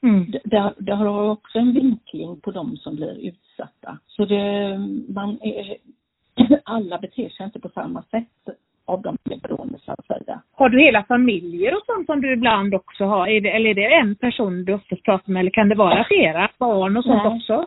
Mm. 0.03 0.31
Det, 0.43 0.73
det, 0.77 0.95
har 0.95 1.29
också 1.29 1.59
en 1.59 1.73
vinkling 1.73 2.41
på 2.41 2.51
de 2.51 2.77
som 2.77 2.95
blir 2.95 3.27
utsatta. 3.27 3.97
Så 4.07 4.25
det, 4.25 4.77
man 5.09 5.39
är, 5.41 5.77
alla 6.63 6.97
beter 6.97 7.29
sig 7.29 7.45
inte 7.45 7.59
på 7.59 7.69
samma 7.69 8.01
sätt 8.01 8.57
av 8.85 9.01
de 9.01 9.17
beroende 9.41 9.79
så 9.79 9.91
att 9.91 10.05
säga. 10.05 10.41
Har 10.51 10.69
du 10.69 10.79
hela 10.79 11.03
familjer 11.03 11.75
och 11.75 11.85
sånt 11.85 12.05
som 12.05 12.21
du 12.21 12.33
ibland 12.33 12.75
också 12.75 13.03
har? 13.03 13.27
Är 13.27 13.41
det, 13.41 13.51
eller 13.51 13.69
är 13.69 13.75
det 13.75 13.95
en 13.95 14.15
person 14.15 14.65
du 14.65 14.73
oftast 14.73 15.03
pratar 15.03 15.31
med 15.31 15.39
eller 15.39 15.51
kan 15.51 15.69
det 15.69 15.75
vara 15.75 16.03
flera 16.07 16.49
barn 16.59 16.97
och 16.97 17.03
sånt 17.03 17.23
Nej. 17.23 17.35
också? 17.35 17.65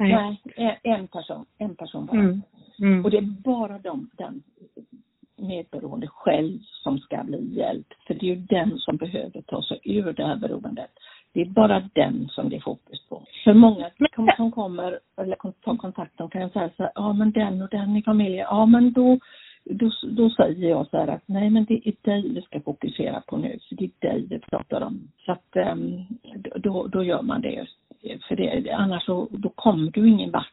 Nej, 0.00 0.40
Nej 0.56 0.80
en 0.82 1.08
person, 1.08 1.46
en 1.58 1.76
person 1.76 2.06
bara. 2.06 2.20
Mm. 2.20 2.42
Mm. 2.78 3.04
Och 3.04 3.10
det 3.10 3.16
är 3.16 3.42
bara 3.42 3.78
de, 3.78 4.10
den 4.18 4.42
medberoende 5.40 6.06
själv 6.06 6.58
som 6.82 6.98
ska 6.98 7.24
bli 7.24 7.58
hjälpt. 7.58 8.06
För 8.06 8.14
det 8.14 8.30
är 8.30 8.34
ju 8.34 8.36
den 8.36 8.78
som 8.78 8.96
behöver 8.96 9.42
ta 9.42 9.62
sig 9.62 9.80
ur 9.84 10.12
det 10.12 10.26
här 10.26 10.36
beroendet. 10.36 10.90
Det 11.32 11.40
är 11.40 11.46
bara 11.46 11.88
den 11.94 12.28
som 12.28 12.48
det 12.48 12.56
är 12.56 12.60
fokus 12.60 13.08
på. 13.08 13.22
För 13.44 13.54
många 13.54 13.90
som 14.36 14.52
kommer 14.52 14.98
eller 15.16 15.36
tar 15.36 15.76
kontakt, 15.76 16.18
de 16.18 16.30
kan 16.30 16.50
säga 16.50 16.70
så 16.76 16.82
här, 16.82 16.92
ja 16.94 17.12
men 17.12 17.32
den 17.32 17.62
och 17.62 17.68
den 17.68 17.96
i 17.96 18.02
familjen, 18.02 18.46
ja 18.50 18.66
men 18.66 18.92
då, 18.92 19.18
då, 19.64 19.90
då 20.02 20.30
säger 20.30 20.70
jag 20.70 20.86
så 20.86 20.96
här 20.96 21.08
att 21.08 21.22
nej 21.26 21.50
men 21.50 21.64
det 21.64 21.88
är 21.88 21.94
dig 22.02 22.32
vi 22.34 22.42
ska 22.42 22.60
fokusera 22.60 23.22
på 23.26 23.36
nu, 23.36 23.58
för 23.68 23.76
det 23.76 23.84
är 23.84 24.08
dig 24.08 24.26
vi 24.30 24.38
pratar 24.38 24.80
om. 24.80 25.08
Så 25.26 25.32
att 25.32 25.56
um, 25.72 26.06
då, 26.56 26.86
då 26.86 27.04
gör 27.04 27.22
man 27.22 27.40
det. 27.40 27.66
För 28.28 28.36
det, 28.36 28.70
annars 28.70 29.04
så, 29.04 29.28
då 29.30 29.48
kommer 29.48 29.90
du 29.90 30.08
ingen 30.08 30.30
vart. 30.30 30.46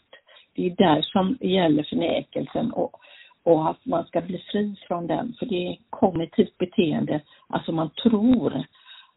Det 0.53 0.65
är 0.65 0.75
där 0.75 1.01
som 1.01 1.37
gäller 1.41 1.83
förnekelsen 1.83 2.71
och, 2.71 2.99
och 3.43 3.69
att 3.69 3.85
man 3.85 4.05
ska 4.05 4.21
bli 4.21 4.37
fri 4.51 4.75
från 4.87 5.07
den, 5.07 5.35
för 5.39 5.45
det 5.45 5.67
är 5.67 5.77
kognitivt 5.89 6.57
beteende, 6.57 7.21
alltså 7.47 7.71
man 7.71 7.89
tror 7.89 8.63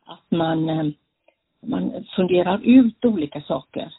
att 0.06 0.30
man 0.30 0.70
um, 0.70 0.94
man 1.62 2.04
funderar 2.16 2.60
ut 2.64 3.04
olika 3.04 3.40
saker 3.40 3.94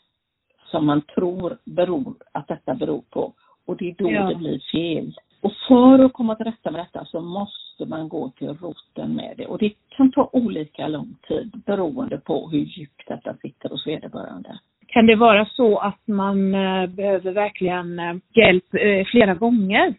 som 0.71 0.85
man 0.85 1.01
tror 1.01 1.57
beror, 1.63 2.15
att 2.31 2.47
detta 2.47 2.73
beror 2.73 3.01
på. 3.01 3.33
Och 3.65 3.77
det 3.77 3.89
är 3.89 3.95
då 3.97 4.11
ja. 4.11 4.29
det 4.29 4.35
blir 4.35 4.59
fel. 4.71 5.19
Och 5.41 5.53
för 5.67 5.99
att 5.99 6.13
komma 6.13 6.35
till 6.35 6.45
rätta 6.45 6.71
med 6.71 6.81
detta 6.81 7.05
så 7.05 7.21
måste 7.21 7.60
man 7.85 8.09
gå 8.09 8.29
till 8.29 8.47
roten 8.47 9.15
med 9.15 9.33
det. 9.37 9.45
Och 9.45 9.57
det 9.57 9.73
kan 9.89 10.11
ta 10.11 10.29
olika 10.33 10.87
lång 10.87 11.15
tid 11.27 11.61
beroende 11.65 12.17
på 12.17 12.49
hur 12.49 12.59
djupt 12.59 13.07
detta 13.07 13.35
sitter 13.41 13.69
hos 13.69 13.87
vederbörande. 13.87 14.59
Kan 14.87 15.05
det 15.05 15.15
vara 15.15 15.45
så 15.45 15.77
att 15.77 16.07
man 16.07 16.55
eh, 16.55 16.87
behöver 16.87 17.31
verkligen 17.31 17.99
eh, 17.99 18.15
hjälp 18.33 18.73
eh, 18.73 19.05
flera 19.05 19.33
gånger? 19.33 19.93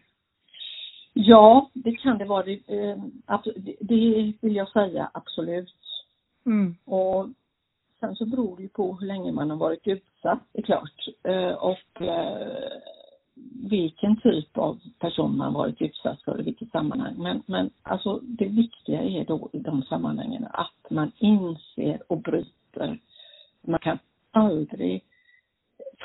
Ja, 1.13 1.69
det 1.73 1.91
kan 1.91 2.17
det 2.17 2.25
vara. 2.25 2.43
Det 2.43 4.33
vill 4.41 4.55
jag 4.55 4.69
säga 4.69 5.09
absolut. 5.13 5.75
Mm. 6.45 6.75
Och 6.85 7.27
Sen 7.99 8.15
så 8.15 8.25
beror 8.25 8.57
det 8.57 8.63
ju 8.63 8.69
på 8.69 8.97
hur 8.99 9.07
länge 9.07 9.31
man 9.31 9.49
har 9.49 9.57
varit 9.57 9.87
utsatt, 9.87 10.39
det 10.53 10.59
är 10.59 10.63
klart. 10.63 11.07
Och 11.59 12.01
vilken 13.69 14.15
typ 14.15 14.57
av 14.57 14.79
person 14.99 15.37
man 15.37 15.53
varit 15.53 15.81
utsatt 15.81 16.21
för 16.21 16.39
i 16.39 16.43
vilket 16.43 16.71
sammanhang. 16.71 17.13
Men, 17.17 17.43
men 17.45 17.69
alltså 17.83 18.19
det 18.23 18.47
viktiga 18.47 19.01
är 19.01 19.25
då 19.25 19.49
i 19.53 19.59
de 19.59 19.83
sammanhangen 19.83 20.47
att 20.53 20.91
man 20.91 21.11
inser 21.17 21.99
och 22.07 22.21
bryter. 22.21 22.99
Man 23.67 23.79
kan 23.79 23.99
aldrig 24.31 25.03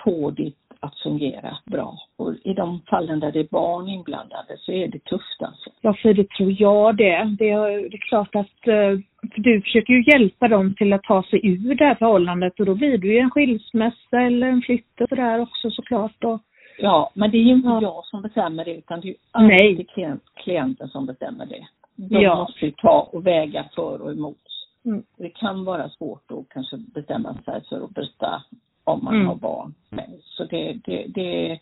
få 0.05 0.31
det 0.31 0.53
att 0.81 0.99
fungera 0.99 1.57
bra. 1.65 1.99
Och 2.17 2.35
i 2.45 2.55
de 2.55 2.81
fallen 2.91 3.21
där 3.21 3.33
det 3.33 3.41
är 3.41 3.49
barn 3.51 3.89
inblandade 3.89 4.57
så 4.59 4.73
är 4.73 4.89
det 4.89 5.05
tufft 5.05 5.43
alltså. 5.43 5.71
Ja, 5.81 5.95
för 6.03 6.15
det 6.15 6.31
tror 6.31 6.61
jag 6.61 6.97
det. 6.97 7.37
Det 7.39 7.51
är, 7.51 7.91
det 7.91 7.97
är 7.97 8.09
klart 8.09 8.35
att 8.35 8.67
eh, 8.67 8.99
för 9.35 9.41
du 9.41 9.63
försöker 9.63 9.93
ju 9.93 10.05
hjälpa 10.13 10.49
dem 10.49 10.75
till 10.75 10.93
att 10.93 11.03
ta 11.03 11.23
sig 11.23 11.41
ur 11.47 11.75
det 11.75 11.85
här 11.85 11.95
förhållandet 11.95 12.61
och 12.61 12.67
då 12.67 12.75
blir 12.75 12.99
det 12.99 13.07
ju 13.07 13.19
en 13.19 13.31
skilsmässa 13.31 14.21
eller 14.21 14.47
en 14.47 14.63
flytt 14.63 15.01
och 15.01 15.09
sådär 15.09 15.41
också 15.41 15.71
såklart. 15.71 16.25
Och 16.25 16.41
Ja, 16.79 17.11
men 17.15 17.31
det 17.31 17.39
är 17.39 17.43
ju 17.43 17.53
inte 17.53 17.69
ja. 17.69 17.83
jag 17.83 18.05
som 18.05 18.23
bestämmer 18.23 18.65
det 18.65 18.75
utan 18.75 19.01
det 19.01 19.09
är 19.09 19.11
ju 19.11 19.17
alltid 19.31 19.91
klient, 19.91 20.23
klienten 20.35 20.89
som 20.89 21.07
bestämmer 21.07 21.47
det. 21.47 21.67
De 21.97 22.23
ja. 22.23 22.35
måste 22.35 22.65
ju 22.65 22.73
ta 22.73 23.09
och 23.13 23.27
väga 23.27 23.65
för 23.75 24.03
och 24.03 24.13
emot. 24.13 24.37
Mm. 24.85 25.03
Det 25.17 25.31
kan 25.31 25.65
vara 25.65 25.89
svårt 25.89 26.31
att 26.31 26.49
kanske 26.49 26.77
bestämma 26.77 27.35
sig 27.45 27.65
för 27.69 27.85
att 27.85 27.91
bryta 27.91 28.43
om 28.85 29.05
man 29.05 29.15
mm. 29.15 29.27
har 29.27 29.35
barn 29.35 29.75
med. 29.91 30.19
Så 30.21 30.45
det, 30.45 30.73
det, 30.85 31.07
det, 31.07 31.59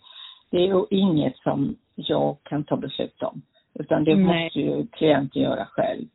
det 0.51 0.69
är 0.69 0.95
inget 0.95 1.37
som 1.37 1.77
jag 1.95 2.37
kan 2.43 2.65
ta 2.65 2.77
beslut 2.77 3.23
om. 3.23 3.43
Utan 3.75 4.05
det 4.05 4.17
Nej. 4.17 4.45
måste 4.45 4.61
ju 4.61 4.87
klienten 4.87 5.43
göra 5.43 5.67
själv. 5.67 6.09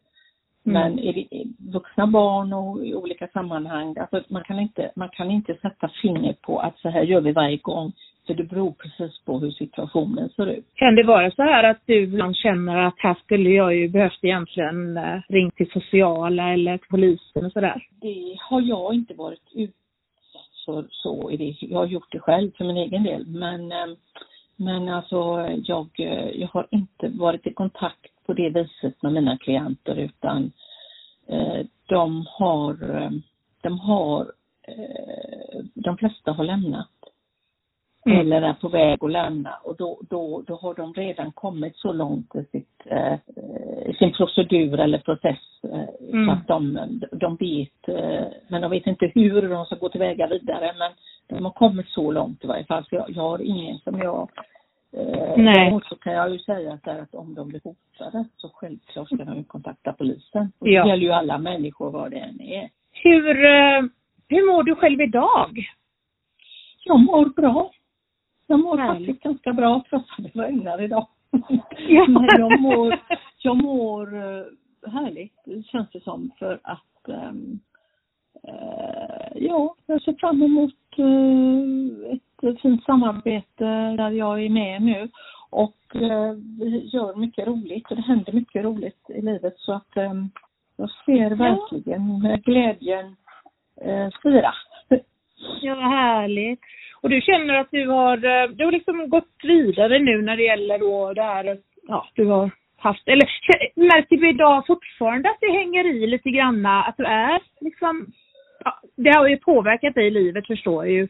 Mm. 0.63 0.73
Men 0.73 0.99
är 0.99 1.13
det 1.13 1.27
vuxna 1.71 2.07
barn 2.07 2.53
och 2.53 2.85
i 2.85 2.95
olika 2.95 3.27
sammanhang, 3.27 3.95
alltså 3.97 4.23
man 4.27 4.43
kan 4.43 4.59
inte, 4.59 4.91
man 4.95 5.09
kan 5.09 5.31
inte 5.31 5.53
sätta 5.61 5.89
finger 6.01 6.33
på 6.41 6.59
att 6.59 6.77
så 6.77 6.89
här 6.89 7.03
gör 7.03 7.21
vi 7.21 7.31
varje 7.31 7.57
gång. 7.57 7.93
För 8.27 8.33
det 8.33 8.43
beror 8.43 8.71
precis 8.71 9.21
på 9.25 9.39
hur 9.39 9.51
situationen 9.51 10.29
ser 10.29 10.45
ut. 10.45 10.65
Kan 10.75 10.95
det 10.95 11.03
vara 11.03 11.31
så 11.31 11.41
här 11.41 11.63
att 11.63 11.81
du 11.85 11.95
ibland 11.95 12.35
känner 12.35 12.77
att 12.77 12.95
här 12.97 13.13
skulle 13.23 13.49
jag 13.49 13.75
ju 13.75 13.89
behövt 13.89 14.19
egentligen 14.21 14.97
eh, 14.97 15.19
ringt 15.29 15.55
till 15.55 15.71
sociala 15.71 16.53
eller 16.53 16.77
till 16.77 16.87
polisen 16.89 17.45
och 17.45 17.51
sådär? 17.51 17.87
Det 18.01 18.35
har 18.39 18.61
jag 18.61 18.93
inte 18.93 19.13
varit 19.13 19.51
ut 19.55 19.75
så, 20.65 20.85
så 20.89 21.29
är 21.29 21.37
det, 21.37 21.55
jag 21.59 21.79
har 21.79 21.85
gjort 21.85 22.11
det 22.11 22.19
själv 22.19 22.51
för 22.57 22.65
min 22.65 22.77
egen 22.77 23.03
del. 23.03 23.27
Men, 23.27 23.71
eh, 23.71 23.87
men 24.55 24.89
alltså 24.89 25.47
jag, 25.63 25.89
eh, 25.99 26.29
jag 26.29 26.47
har 26.47 26.67
inte 26.71 27.09
varit 27.09 27.47
i 27.47 27.53
kontakt 27.53 28.25
på 28.25 28.33
det 28.33 28.49
viset 28.49 29.01
med 29.01 29.13
mina 29.13 29.37
klienter 29.37 29.95
utan 29.95 30.51
eh, 31.27 31.65
de 31.85 32.25
har, 32.27 32.75
de 33.61 33.79
har, 33.79 34.31
de 35.73 35.97
flesta 35.97 36.31
har 36.31 36.43
lämnat 36.43 37.00
mm. 38.05 38.19
eller 38.19 38.41
är 38.41 38.53
på 38.53 38.67
väg 38.67 39.03
att 39.03 39.11
lämna 39.11 39.53
och 39.63 39.75
då, 39.77 39.99
då, 40.09 40.43
då 40.47 40.55
har 40.55 40.73
de 40.73 40.93
redan 40.93 41.31
kommit 41.31 41.75
så 41.75 41.93
långt 41.93 42.35
i 42.35 42.45
sitt, 42.51 42.81
eh, 42.85 43.17
sin 43.99 44.13
procedur 44.13 44.79
eller 44.79 44.97
process 44.97 45.39
eh, 45.63 46.13
mm. 46.13 46.25
så 46.25 46.31
att 46.31 46.47
de, 46.47 46.79
de 47.11 47.35
vet, 47.35 47.87
eh, 47.87 48.27
men 48.47 48.61
de 48.61 48.71
vet 48.71 48.87
inte 48.87 49.11
hur 49.15 49.49
de 49.49 49.65
ska 49.65 49.75
gå 49.75 49.89
tillväga 49.89 50.27
vidare 50.27 50.73
men 50.77 50.91
de 51.27 51.45
har 51.45 51.51
kommit 51.51 51.87
så 51.87 52.11
långt 52.11 52.43
i 52.43 52.47
varje 52.47 52.65
fall 52.65 52.85
så 52.89 52.95
jag, 52.95 53.09
jag 53.09 53.23
har 53.23 53.41
ingen 53.41 53.77
som 53.77 53.99
jag 53.99 54.29
Eh, 54.93 55.33
Nej. 55.37 55.53
Däremot 55.55 55.85
så 55.85 55.95
kan 55.95 56.13
jag 56.13 56.31
ju 56.31 56.39
säga 56.39 56.73
att, 56.73 56.87
att 56.87 57.15
om 57.15 57.35
de 57.35 57.47
blir 57.47 57.61
hotade 57.63 58.25
så 58.37 58.49
självklart 58.49 59.07
ska 59.07 59.15
de 59.15 59.43
kontakta 59.43 59.93
polisen. 59.93 60.51
Och 60.59 60.65
det 60.65 60.73
ja. 60.73 60.87
gäller 60.87 61.03
ju 61.03 61.11
alla 61.11 61.37
människor 61.37 61.91
var 61.91 62.09
det 62.09 62.17
än 62.17 62.41
är. 62.41 62.69
Hur, 62.91 63.45
eh, 63.45 63.81
hur 64.27 64.51
mår 64.51 64.63
du 64.63 64.75
själv 64.75 65.01
idag? 65.01 65.65
Jag 66.83 66.99
mår 66.99 67.25
bra. 67.25 67.71
Jag 68.51 68.59
mår 68.59 68.77
Härligt. 68.77 69.07
faktiskt 69.07 69.23
ganska 69.23 69.53
bra 69.53 69.83
trots 69.89 70.09
att 70.17 70.33
det 70.33 70.41
regnar 70.41 70.81
idag. 70.81 71.07
Ja. 71.87 72.05
Men 72.07 72.27
jag 72.37 72.61
mår, 72.61 72.99
jag 73.37 73.63
mår 73.63 74.15
uh, 74.15 74.45
härligt, 74.91 75.65
känns 75.65 75.89
det 75.93 76.03
som, 76.03 76.31
för 76.39 76.59
att 76.63 77.07
um, 77.07 77.59
uh, 78.47 79.43
ja, 79.43 79.75
jag 79.85 80.01
ser 80.01 80.13
fram 80.13 80.41
emot 80.43 80.99
uh, 80.99 82.49
ett 82.51 82.61
fint 82.61 82.83
samarbete 82.83 83.65
där 83.97 84.11
jag 84.11 84.43
är 84.43 84.49
med 84.49 84.81
nu 84.81 85.09
och 85.49 85.77
vi 86.59 86.89
gör 86.93 87.15
mycket 87.15 87.47
roligt 87.47 87.91
och 87.91 87.95
det 87.95 88.01
händer 88.01 88.33
mycket 88.33 88.63
roligt 88.63 89.09
i 89.09 89.21
livet 89.21 89.53
så 89.57 89.73
att 89.73 89.97
um, 89.97 90.31
jag 90.77 90.89
ser 91.05 91.35
verkligen 91.35 92.21
ja. 92.23 92.35
glädjen 92.35 93.15
spira. 94.19 94.53
Ja, 95.61 95.75
härligt. 95.75 96.59
Och 97.03 97.09
du 97.09 97.21
känner 97.21 97.53
att 97.53 97.71
du 97.71 97.87
har, 97.87 98.17
eh, 98.17 98.49
du 98.49 98.65
har 98.65 98.71
liksom 98.71 99.09
gått 99.09 99.37
vidare 99.43 99.99
nu 99.99 100.21
när 100.21 100.37
det 100.37 100.43
gäller 100.43 100.79
då 100.79 101.13
det 101.13 101.23
här, 101.23 101.57
ja, 101.87 102.07
du 102.15 102.25
har 102.25 102.51
haft, 102.77 103.07
eller 103.07 103.29
märker 103.75 104.17
du 104.17 104.29
idag 104.29 104.67
fortfarande 104.67 105.29
att 105.29 105.37
det 105.41 105.51
hänger 105.51 105.85
i 105.85 106.07
lite 106.07 106.29
granna, 106.29 106.83
att 106.83 106.97
du 106.97 107.05
är 107.05 107.39
liksom, 107.61 108.05
ja, 108.63 108.79
det 108.95 109.17
har 109.17 109.27
ju 109.27 109.37
påverkat 109.37 109.95
dig 109.95 110.07
i 110.07 110.11
livet 110.11 110.47
förstår 110.47 110.85
jag 110.85 110.93
ju 110.93 111.07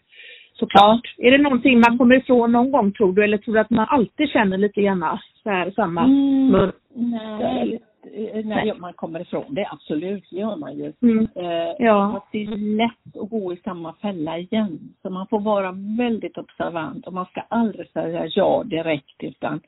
såklart. 0.53 1.15
Ja. 1.17 1.27
Är 1.27 1.31
det 1.31 1.43
någonting 1.43 1.79
man 1.79 1.97
kommer 1.97 2.15
ifrån 2.15 2.51
någon 2.51 2.71
gång 2.71 2.91
tror 2.91 3.13
du, 3.13 3.23
eller 3.23 3.37
tror 3.37 3.53
du 3.53 3.59
att 3.59 3.69
man 3.69 3.87
alltid 3.89 4.29
känner 4.29 4.57
lite 4.57 4.81
granna 4.81 5.21
så 5.43 5.49
här 5.49 5.71
samma? 5.71 6.03
Mm, 6.03 6.71
Nej, 6.93 7.81
Eh, 8.03 8.45
när 8.45 8.79
man 8.79 8.93
kommer 8.93 9.19
ifrån 9.19 9.53
det, 9.53 9.67
absolut, 9.71 10.29
det 10.29 10.37
gör 10.37 10.55
man 10.55 10.77
ju. 10.77 10.93
Mm. 11.01 11.27
Eh, 11.35 11.75
ja. 11.79 12.27
det 12.31 12.43
är 12.43 12.77
lätt 12.77 13.17
att 13.17 13.29
gå 13.29 13.53
i 13.53 13.57
samma 13.63 13.93
fälla 13.93 14.37
igen. 14.37 14.79
Så 15.01 15.09
man 15.09 15.27
får 15.27 15.39
vara 15.39 15.71
väldigt 15.97 16.37
observant 16.37 17.07
och 17.07 17.13
man 17.13 17.25
ska 17.25 17.41
aldrig 17.41 17.89
säga 17.89 18.27
ja 18.27 18.63
direkt 18.63 19.23
utan 19.23 19.61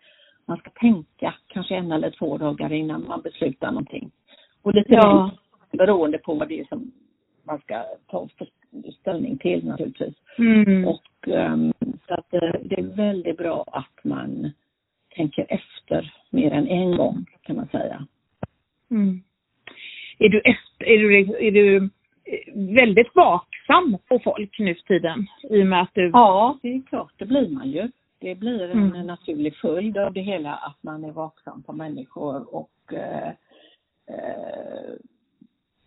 man 0.46 0.58
ska 0.58 0.70
tänka 0.70 1.34
kanske 1.48 1.76
en 1.76 1.92
eller 1.92 2.12
två 2.12 2.38
dagar 2.38 2.74
innan 2.74 3.08
man 3.08 3.22
beslutar 3.22 3.72
någonting. 3.72 4.12
Och 4.62 4.74
lite 4.74 4.94
ja. 4.94 5.32
beroende 5.72 6.18
på 6.18 6.34
vad 6.34 6.48
det 6.48 6.60
är 6.60 6.66
som 6.66 6.92
man 7.44 7.60
ska 7.60 7.84
ta 8.08 8.28
ställning 9.00 9.38
till 9.38 9.66
naturligtvis. 9.66 10.16
Mm. 10.38 10.88
Och 10.88 11.28
um, 11.28 11.74
så 12.08 12.14
att 12.14 12.32
det, 12.32 12.62
det 12.64 12.80
är 12.80 12.96
väldigt 12.96 13.38
bra 13.38 13.66
att 13.68 14.04
man 14.04 14.52
tänker 15.16 15.46
efter 15.50 16.14
mer 16.30 16.52
än 16.52 16.68
en 16.68 16.98
gång 16.98 17.26
kan 17.42 17.56
man 17.56 17.68
säga. 17.68 18.08
Mm. 18.94 19.22
Är, 20.20 20.30
du 20.30 20.40
efter, 20.40 20.86
är, 20.86 20.98
du, 20.98 21.36
är 21.48 21.52
du 21.52 21.90
väldigt 22.76 23.16
vaksam 23.16 23.98
på 24.08 24.20
folk 24.20 24.60
nu 24.60 24.76
för 24.76 24.84
tiden? 24.84 25.28
I 25.50 25.64
och 25.64 25.68
med 25.68 25.82
att 25.82 25.94
du... 25.94 26.10
Ja, 26.14 26.58
det 26.62 26.68
är 26.68 26.82
klart, 26.82 27.14
det 27.18 27.26
blir 27.26 27.50
man 27.50 27.72
ju. 27.72 27.92
Det 28.20 28.36
blir 28.36 28.70
en 28.70 28.92
mm. 28.92 29.08
naturlig 29.08 29.56
följd 29.56 29.98
av 29.98 30.14
det 30.14 30.22
hela 30.22 30.56
att 30.56 30.84
man 30.84 31.04
är 31.04 31.12
vaksam 31.12 31.64
på 31.64 31.74
människor 31.74 32.56
och 32.56 32.94
eh, 32.94 33.28
eh, 34.08 34.94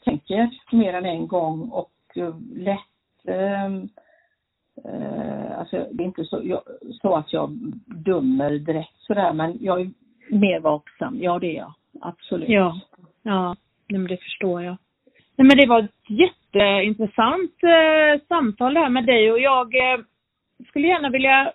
tänker 0.04 0.50
mer 0.72 0.94
än 0.94 1.06
en 1.06 1.26
gång 1.26 1.70
och 1.70 1.92
lätt 2.54 3.28
ehm, 3.28 3.88
eh, 4.84 5.58
alltså 5.58 5.86
det 5.92 6.02
är 6.02 6.06
inte 6.06 6.24
så, 6.24 6.40
jag, 6.44 6.62
så 7.02 7.16
att 7.16 7.32
jag 7.32 7.50
dömer 7.86 8.50
direkt 8.50 8.96
sådär 8.98 9.32
men 9.32 9.58
jag 9.60 9.80
är 9.80 9.90
mer 10.30 10.60
vaksam, 10.60 11.18
ja 11.20 11.38
det 11.38 11.56
är 11.56 11.56
jag 11.56 11.72
absolut. 12.00 12.48
Ja. 12.48 12.80
Ja. 13.26 13.56
nej 13.88 14.00
men 14.00 14.08
det 14.08 14.22
förstår 14.22 14.62
jag. 14.62 14.76
Nej 15.36 15.46
men 15.46 15.56
det 15.56 15.66
var 15.66 15.82
ett 15.82 16.10
jätteintressant 16.10 17.62
eh, 17.62 18.26
samtal 18.28 18.74
det 18.74 18.80
här 18.80 18.88
med 18.88 19.06
dig 19.06 19.32
och 19.32 19.40
jag 19.40 19.74
eh, 19.74 20.00
skulle 20.68 20.86
gärna 20.86 21.10
vilja 21.10 21.52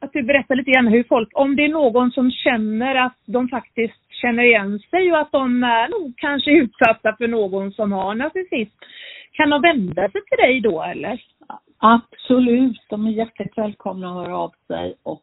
att 0.00 0.12
du 0.12 0.22
berättar 0.22 0.54
lite 0.54 0.70
grann 0.70 0.86
hur 0.86 1.04
folk, 1.04 1.28
om 1.32 1.56
det 1.56 1.64
är 1.64 1.68
någon 1.68 2.10
som 2.10 2.30
känner 2.30 2.94
att 2.94 3.18
de 3.26 3.48
faktiskt 3.48 4.12
känner 4.22 4.42
igen 4.42 4.78
sig 4.90 5.12
och 5.12 5.18
att 5.18 5.32
de 5.32 5.64
är 5.64 5.88
nog 5.88 6.14
kanske 6.16 6.50
utsatta 6.50 7.16
för 7.16 7.28
någon 7.28 7.72
som 7.72 7.92
har 7.92 8.14
narcissism. 8.14 8.76
Kan 9.32 9.50
de 9.50 9.62
vända 9.62 10.10
sig 10.10 10.20
till 10.24 10.38
dig 10.38 10.60
då 10.60 10.82
eller? 10.82 11.22
Absolut, 11.78 12.80
de 12.88 13.06
är 13.06 13.10
hjärtligt 13.10 13.58
välkomna 13.58 14.08
att 14.08 14.14
höra 14.14 14.38
av 14.38 14.52
sig 14.66 14.94
och 15.02 15.22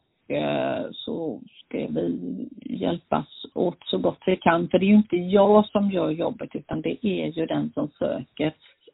så 0.92 1.42
ska 1.60 1.78
vi 1.78 2.48
hjälpas 2.62 3.28
åt 3.54 3.78
så 3.86 3.98
gott 3.98 4.20
vi 4.26 4.38
kan. 4.38 4.70
För 4.70 4.80
det 4.80 4.86
är 4.86 4.88
ju 4.88 4.96
inte 4.96 5.16
jag 5.16 5.66
som 5.66 5.92
gör 5.92 6.10
jobbet 6.10 6.50
utan 6.54 6.82
det 6.82 7.08
är 7.08 7.28
ju 7.28 7.46
den 7.46 7.72
som 7.74 7.90
söker 8.00 8.48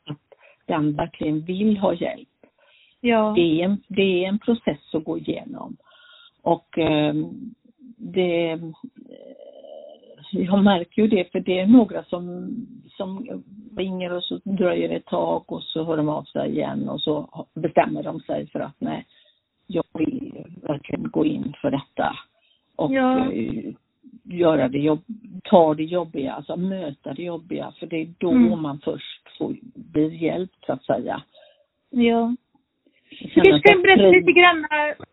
att 0.05 0.17
den 0.65 0.95
verkligen 0.95 1.41
vill 1.41 1.77
ha 1.77 1.93
hjälp. 1.93 2.27
Ja. 3.01 3.33
Det 3.35 3.61
är 3.61 3.65
en, 3.65 3.77
det 3.87 4.23
är 4.23 4.27
en 4.27 4.39
process 4.39 4.93
att 4.93 5.03
gå 5.03 5.17
igenom. 5.17 5.77
Och 6.41 6.77
eh, 6.77 7.13
det, 7.97 8.51
eh, 8.51 8.59
jag 10.31 10.63
märker 10.63 11.01
ju 11.01 11.07
det 11.07 11.31
för 11.31 11.39
det 11.39 11.59
är 11.59 11.67
några 11.67 12.03
som, 12.03 12.49
som 12.97 13.43
ringer 13.77 14.13
och 14.13 14.23
så 14.23 14.39
dröjer 14.43 14.89
det 14.89 14.95
ett 14.95 15.05
tag 15.05 15.51
och 15.51 15.63
så 15.63 15.83
hör 15.83 15.97
de 15.97 16.09
av 16.09 16.23
sig 16.23 16.51
igen 16.51 16.89
och 16.89 17.01
så 17.01 17.45
bestämmer 17.53 18.03
de 18.03 18.19
sig 18.19 18.47
för 18.47 18.59
att 18.59 18.75
nej, 18.79 19.05
jag 19.67 19.83
vill 19.93 20.43
verkligen 20.63 21.09
gå 21.11 21.25
in 21.25 21.53
för 21.61 21.71
detta. 21.71 22.15
Och 22.75 22.91
Ja. 22.93 23.31
eh, 23.31 23.73
göra 24.23 24.67
det 24.67 24.77
jobb, 24.79 25.03
ta 25.43 25.73
det 25.73 25.83
jobbiga, 25.83 26.33
alltså 26.33 26.55
möta 26.55 27.13
det 27.13 27.23
jobbiga 27.23 27.73
för 27.79 27.87
det 27.87 27.95
är 28.01 28.07
då 28.17 28.31
Mm. 28.31 28.61
man 28.61 28.79
först 28.83 29.37
får, 29.37 29.55
blir 29.75 30.09
hjälpt 30.11 30.65
så 30.65 30.73
att 30.73 30.83
säga. 30.83 31.21
Ja. 31.89 32.35
Du 33.09 33.15
Känna 33.17 33.43
kanske 33.43 33.61
sig 33.67 33.73
kan 33.73 33.81
berätta 33.81 34.07
lite 34.09 34.31
grann, 34.31 34.65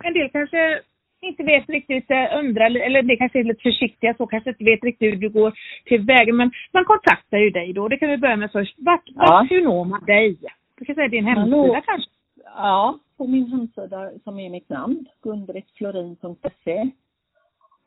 en 0.04 0.14
del 0.14 0.30
kanske 0.30 0.80
inte 1.20 1.42
vet 1.42 1.68
riktigt, 1.68 2.10
eh, 2.10 2.38
undrar, 2.38 2.66
eller 2.76 3.02
det 3.02 3.16
kanske 3.16 3.38
är 3.40 3.44
lite 3.44 3.62
försiktiga 3.62 4.14
så, 4.14 4.26
kanske 4.26 4.50
inte 4.50 4.64
vet 4.64 4.84
riktigt 4.84 5.12
hur 5.12 5.16
du 5.16 5.28
går 5.28 5.52
tillväga, 5.84 6.32
men 6.32 6.50
man 6.72 6.84
kontaktar 6.84 7.38
ju 7.38 7.50
dig 7.50 7.72
då, 7.72 7.88
det 7.88 7.96
kan 7.96 8.08
vi 8.10 8.16
börja 8.16 8.36
med 8.36 8.52
först. 8.52 8.74
Vart, 8.78 9.10
vart 9.14 9.28
Ja. 9.28 9.46
hur 9.50 9.64
når 9.64 9.84
man 9.84 10.04
dig? 10.04 10.36
Du 10.78 10.84
kan 10.84 10.94
säga 10.94 11.08
din 11.08 11.24
hemsida 11.26 11.56
Hallå. 11.56 11.80
kanske? 11.86 12.10
Ja, 12.56 12.98
på 13.16 13.26
min 13.26 13.46
hemsida 13.46 14.10
som 14.24 14.38
är 14.38 14.50
mitt 14.50 14.68
namn, 14.68 15.06
gunbrittflorin.se. 15.22 16.90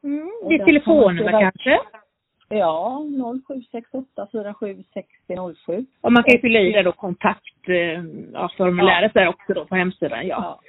Mm, 0.03 0.31
ditt 0.49 0.59
där 0.59 0.65
telefonnummer 0.65 1.31
kan 1.31 1.41
kanske? 1.41 1.79
Ja, 2.49 3.01
0768 3.47 4.27
47 4.31 4.83
60 4.93 5.55
07. 5.65 5.85
Och 6.01 6.11
man 6.11 6.23
kan 6.23 6.33
ju 6.35 6.41
fylla 6.41 6.59
i 6.59 6.71
det 6.71 6.83
då 6.83 6.91
kontakt, 6.91 7.69
eh, 7.69 7.75
ja, 8.33 8.49
där 9.13 9.27
också 9.27 9.53
då 9.53 9.65
på 9.65 9.75
hemsidan, 9.75 10.27
ja. 10.27 10.35
Ja. 10.41 10.59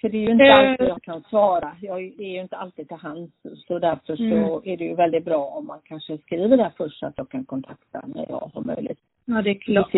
För 0.00 0.08
det 0.08 0.16
är 0.16 0.20
ju 0.20 0.30
inte 0.32 0.44
Eh. 0.44 0.58
alltid 0.58 0.88
jag 0.88 1.02
kan 1.02 1.22
svara. 1.22 1.76
Jag 1.80 1.98
är 2.02 2.32
ju 2.34 2.40
inte 2.40 2.56
alltid 2.56 2.88
till 2.88 2.96
hands. 2.96 3.32
Så 3.66 3.78
därför 3.78 4.16
så 4.16 4.22
Mm. 4.22 4.44
är 4.64 4.76
det 4.76 4.84
ju 4.84 4.94
väldigt 4.94 5.24
bra 5.24 5.44
om 5.46 5.66
man 5.66 5.80
kanske 5.84 6.18
skriver 6.18 6.56
där 6.56 6.72
först 6.76 6.98
så 6.98 7.06
att 7.06 7.14
jag 7.18 7.28
kan 7.28 7.44
kontakta 7.44 8.02
när 8.06 8.26
jag 8.28 8.50
har 8.54 8.62
möjlighet. 8.62 8.98
Ja, 9.24 9.42
det 9.42 9.50
är 9.50 9.54
klart. 9.54 9.94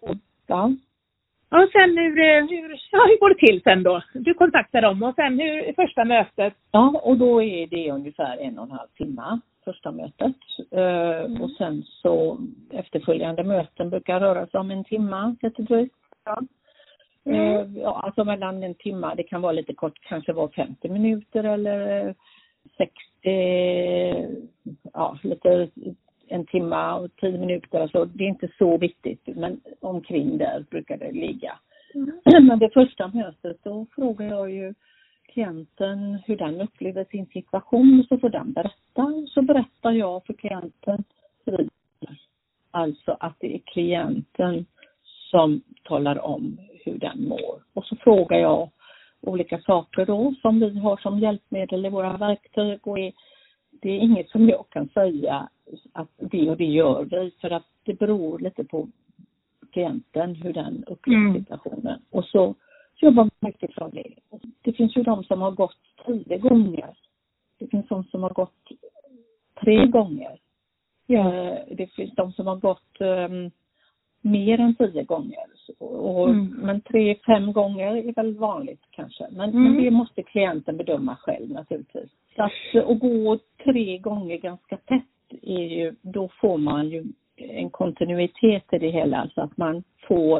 Och- 0.00 0.16
Ja. 0.46 0.72
Och 1.52 1.68
sen 1.72 1.98
hur, 1.98 2.18
eh, 2.18 2.46
hur, 2.50 2.80
ja, 2.90 3.06
hur 3.08 3.20
går 3.20 3.28
det 3.28 3.46
till 3.46 3.62
sen 3.62 3.82
då? 3.82 4.02
Du 4.14 4.34
kontaktar 4.34 4.82
dem 4.82 5.02
och 5.02 5.14
sen 5.14 5.40
hur, 5.40 5.72
första 5.72 6.04
mötet? 6.04 6.54
ja, 6.70 7.00
och 7.02 7.16
då 7.16 7.42
är 7.42 7.66
det 7.66 7.90
ungefär 7.90 8.36
en 8.36 8.58
och 8.58 8.64
en 8.64 8.70
halv 8.70 8.88
timme 8.88 9.40
första 9.64 9.92
mötet. 9.92 10.36
Mm. 10.70 11.42
Och 11.42 11.50
sen 11.50 11.82
så 11.86 12.38
efterföljande 12.70 13.44
möten 13.44 13.90
brukar 13.90 14.20
röra 14.20 14.46
sig 14.46 14.60
om 14.60 14.70
en 14.70 14.84
timme, 14.84 15.36
lite 15.42 15.62
drygt. 15.62 15.94
Ja. 16.24 16.38
Mm. 17.24 17.40
Eh, 17.40 17.82
Ja, 17.82 18.02
alltså 18.04 18.24
mellan 18.24 18.62
en 18.62 18.74
timme, 18.74 19.14
det 19.16 19.22
kan 19.22 19.42
vara 19.42 19.52
lite 19.52 19.74
kort, 19.74 19.98
kanske 20.02 20.32
vara 20.32 20.48
50 20.48 20.88
minuter 20.88 21.44
eller 21.44 22.06
eh, 22.06 22.14
60, 22.76 22.92
ja 24.92 25.18
lite 25.22 25.68
en 26.32 26.46
timme 26.46 26.92
och 26.92 27.16
10 27.16 27.38
minuter. 27.38 27.80
Alltså, 27.80 28.04
det 28.04 28.24
är 28.24 28.28
inte 28.28 28.48
så 28.58 28.78
viktigt, 28.78 29.22
men 29.26 29.60
omkring 29.80 30.38
där 30.38 30.64
brukar 30.70 30.96
det 30.96 31.12
ligga. 31.12 31.58
Men 32.42 32.58
det 32.58 32.70
första 32.70 33.08
mötet 33.08 33.58
då 33.62 33.86
frågar 33.94 34.26
jag 34.26 34.50
ju 34.50 34.74
klienten 35.32 36.18
hur 36.26 36.36
den 36.36 36.60
upplever 36.60 37.04
sin 37.04 37.26
situation 37.26 38.04
så 38.08 38.18
får 38.18 38.28
den 38.28 38.52
berätta. 38.52 39.12
Så 39.28 39.42
berättar 39.42 39.92
jag 39.92 40.26
för 40.26 40.32
klienten. 40.32 41.04
Alltså 42.70 43.16
att 43.20 43.36
det 43.40 43.54
är 43.54 43.58
klienten 43.58 44.66
som 45.30 45.62
talar 45.84 46.24
om 46.24 46.58
hur 46.84 46.98
den 46.98 47.28
mår. 47.28 47.62
Och 47.74 47.84
så 47.84 47.96
frågar 47.96 48.38
jag 48.38 48.70
olika 49.20 49.58
saker 49.58 50.06
då 50.06 50.34
som 50.42 50.60
vi 50.60 50.78
har 50.78 50.96
som 50.96 51.18
hjälpmedel 51.18 51.86
i 51.86 51.88
våra 51.88 52.16
verktyg 52.16 52.86
och 52.86 52.98
är, 52.98 53.12
det 53.82 53.90
är 53.90 53.98
inget 53.98 54.30
som 54.30 54.48
jag 54.48 54.64
kan 54.70 54.88
säga 54.88 55.48
att 55.92 56.08
det 56.16 56.50
och 56.50 56.56
det 56.56 56.64
gör 56.64 57.04
vi 57.04 57.30
för 57.40 57.50
att 57.50 57.66
det 57.84 57.98
beror 57.98 58.38
lite 58.38 58.64
på 58.64 58.88
klienten 59.70 60.34
hur 60.34 60.52
den 60.52 60.84
upplever 60.86 61.20
Mm. 61.20 61.38
situationen. 61.44 62.00
Och 62.10 62.24
så 62.24 62.54
jobbar 62.96 63.30
man 63.40 63.52
utifrån 63.52 63.90
det. 63.90 64.14
Det 64.62 64.72
finns 64.72 64.96
ju 64.96 65.02
de 65.02 65.24
som 65.24 65.40
har 65.42 65.50
gått 65.50 65.76
tio 66.06 66.38
gånger. 66.38 66.96
Det 67.58 67.66
finns 67.66 67.88
de 67.88 68.04
som 68.04 68.22
har 68.22 68.30
gått 68.30 68.68
tre 69.60 69.86
gånger. 69.86 70.38
Eh, 71.08 71.54
Det 71.76 71.86
finns 71.92 72.14
de 72.14 72.32
som 72.32 72.46
har 72.46 72.56
gått 72.56 73.00
ehm, 73.00 73.50
mer 74.22 74.60
än 74.60 74.74
tio 74.74 75.02
gånger. 75.02 75.46
Och, 75.78 76.28
Mm. 76.30 76.46
Men 76.46 76.80
tre, 76.80 77.16
fem 77.26 77.52
gånger 77.52 77.96
är 77.96 78.12
väl 78.12 78.34
vanligt 78.34 78.82
kanske. 78.90 79.26
Men, 79.30 79.50
Mm. 79.50 79.62
men 79.62 79.84
det 79.84 79.90
måste 79.90 80.22
klienten 80.22 80.76
bedöma 80.76 81.16
själv 81.16 81.50
naturligtvis. 81.50 82.10
Så 82.36 82.42
att, 82.42 82.84
att 82.90 83.00
gå 83.00 83.38
tre 83.64 83.98
gånger 83.98 84.36
ganska 84.36 84.76
tätt 84.76 85.40
är 85.42 85.64
ju, 85.64 85.94
då 86.02 86.28
får 86.40 86.58
man 86.58 86.88
ju 86.88 87.04
en 87.36 87.70
kontinuitet 87.70 88.64
i 88.72 88.78
det 88.78 88.90
hela 88.90 89.30
så 89.34 89.40
att 89.40 89.56
man 89.56 89.82
får 90.08 90.38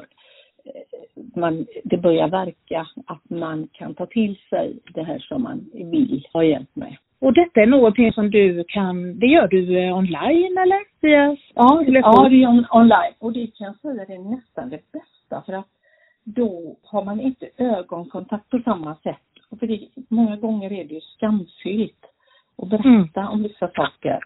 eh, 0.64 1.22
man, 1.36 1.66
det 1.84 1.96
börjar 1.96 2.28
verka 2.28 2.86
att 3.06 3.30
man 3.30 3.68
kan 3.72 3.94
ta 3.94 4.06
till 4.06 4.36
sig 4.50 4.78
det 4.94 5.02
här 5.02 5.18
som 5.18 5.42
man 5.42 5.70
vill 5.72 6.26
ha 6.32 6.44
hjälp 6.44 6.76
med. 6.76 6.96
Och 7.22 7.32
detta 7.32 7.60
är 7.60 7.66
någonting 7.66 8.12
som 8.12 8.30
du 8.30 8.64
kan, 8.68 9.18
det 9.18 9.26
gör 9.26 9.48
du 9.48 9.78
eh, 9.78 9.96
online 9.98 10.58
eller? 10.58 10.80
Via 11.00 11.36
Ja, 11.54 11.82
telefon? 11.84 12.12
ja, 12.16 12.28
det 12.28 12.42
är 12.42 12.48
on- 12.48 12.66
online. 12.70 13.14
Och 13.18 13.32
det 13.32 13.46
kan 13.46 13.66
jag 13.66 13.76
säga 13.80 14.04
det 14.08 14.14
är 14.14 14.36
nästan 14.36 14.70
det 14.70 14.92
bästa 14.92 15.42
för 15.46 15.52
att 15.52 15.68
då 16.24 16.76
har 16.82 17.04
man 17.04 17.20
inte 17.20 17.48
ögonkontakt 17.56 18.50
på 18.50 18.58
samma 18.64 18.94
sätt. 18.94 19.16
Och 19.50 19.58
för 19.58 19.66
det, 19.66 19.88
många 20.08 20.36
gånger 20.36 20.72
är 20.72 20.84
det 20.84 20.94
ju 20.94 21.00
skamfyllt 21.00 22.04
att 22.56 22.68
berätta 22.68 23.28
om 23.28 23.42
vissa 23.42 23.68
saker. 23.68 24.18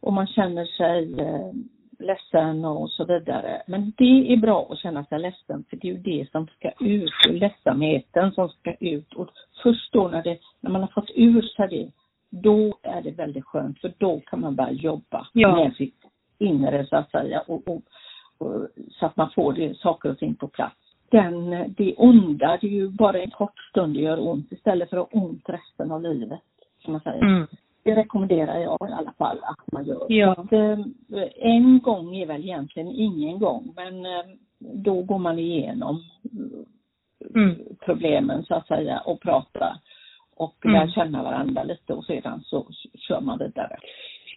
Och 0.00 0.12
man 0.12 0.26
känner 0.26 0.64
sig 0.64 1.20
eh, 1.20 1.52
ledsen 1.98 2.64
och 2.64 2.90
så 2.90 3.04
vidare. 3.04 3.62
Men 3.66 3.92
det 3.96 4.32
är 4.32 4.36
bra 4.36 4.68
att 4.70 4.78
känna 4.78 5.04
sig 5.04 5.18
ledsen 5.18 5.64
för 5.70 5.76
det 5.76 5.88
är 5.88 5.92
ju 5.92 5.98
det 5.98 6.30
som 6.30 6.46
ska 6.46 6.70
ut, 6.80 7.12
och 7.28 7.34
ledsamheten 7.34 8.32
som 8.32 8.48
ska 8.48 8.74
ut. 8.80 9.12
Och 9.14 9.28
först 9.62 9.92
då 9.92 10.08
när, 10.08 10.22
det, 10.22 10.38
när 10.60 10.70
man 10.70 10.80
har 10.80 10.88
fått 10.88 11.10
ur 11.14 11.42
sig 11.42 11.68
det, 11.68 11.90
då 12.32 12.74
är 12.82 13.02
det 13.02 13.10
väldigt 13.10 13.44
skönt 13.44 13.80
för 13.80 13.92
då 13.98 14.20
kan 14.20 14.40
man 14.40 14.54
börja 14.56 14.72
jobba 14.72 15.26
Ja. 15.32 15.54
med 15.56 15.74
sitt 15.74 16.00
inre 16.38 16.86
så 16.86 16.96
att 16.96 17.10
säga 17.10 17.40
och, 17.40 17.68
och, 17.68 17.82
och, 18.38 18.68
så 18.90 19.06
att 19.06 19.16
man 19.16 19.30
får 19.30 19.52
det, 19.52 19.76
saker 19.78 20.10
och 20.10 20.18
ting 20.18 20.34
på 20.34 20.48
plats. 20.48 20.76
Den, 21.10 21.50
det 21.76 21.94
onda, 21.96 22.58
det 22.60 22.66
är 22.66 22.70
ju 22.70 22.88
bara 22.88 23.22
en 23.22 23.30
kort 23.30 23.58
stund 23.70 23.94
det 23.94 24.00
gör 24.00 24.28
ont 24.28 24.52
istället 24.52 24.90
för 24.90 24.96
att 24.96 25.12
ha 25.12 25.20
ont 25.22 25.48
resten 25.48 25.92
av 25.92 26.02
livet. 26.02 26.40
Kan 26.82 26.92
man 26.92 27.00
säga. 27.00 27.24
Mm. 27.24 27.46
Det 27.84 27.96
rekommenderar 27.96 28.58
jag 28.58 28.90
i 28.90 28.92
alla 28.92 29.12
fall 29.18 29.38
att 29.42 29.72
man 29.72 29.84
gör. 29.84 30.06
Ja. 30.08 30.30
Att, 30.32 30.52
eh, 30.52 30.78
en 31.36 31.80
gång 31.80 32.16
är 32.16 32.26
väl 32.26 32.42
egentligen 32.42 32.88
ingen 32.88 33.38
gång 33.38 33.72
men 33.76 34.06
eh, 34.06 34.24
då 34.58 35.02
går 35.02 35.18
man 35.18 35.38
igenom 35.38 36.02
Mm. 37.34 37.56
problemen 37.84 38.44
så 38.44 38.54
att 38.54 38.66
säga 38.66 39.00
och 39.00 39.20
pratar 39.20 39.76
och 40.42 40.66
Mm. 40.66 40.80
lär 40.80 40.92
känna 40.92 41.22
varandra 41.22 41.62
lite 41.62 41.92
och 41.92 42.04
sedan 42.04 42.40
så 42.44 42.66
kör 43.08 43.20
man 43.20 43.38
vidare. 43.38 43.76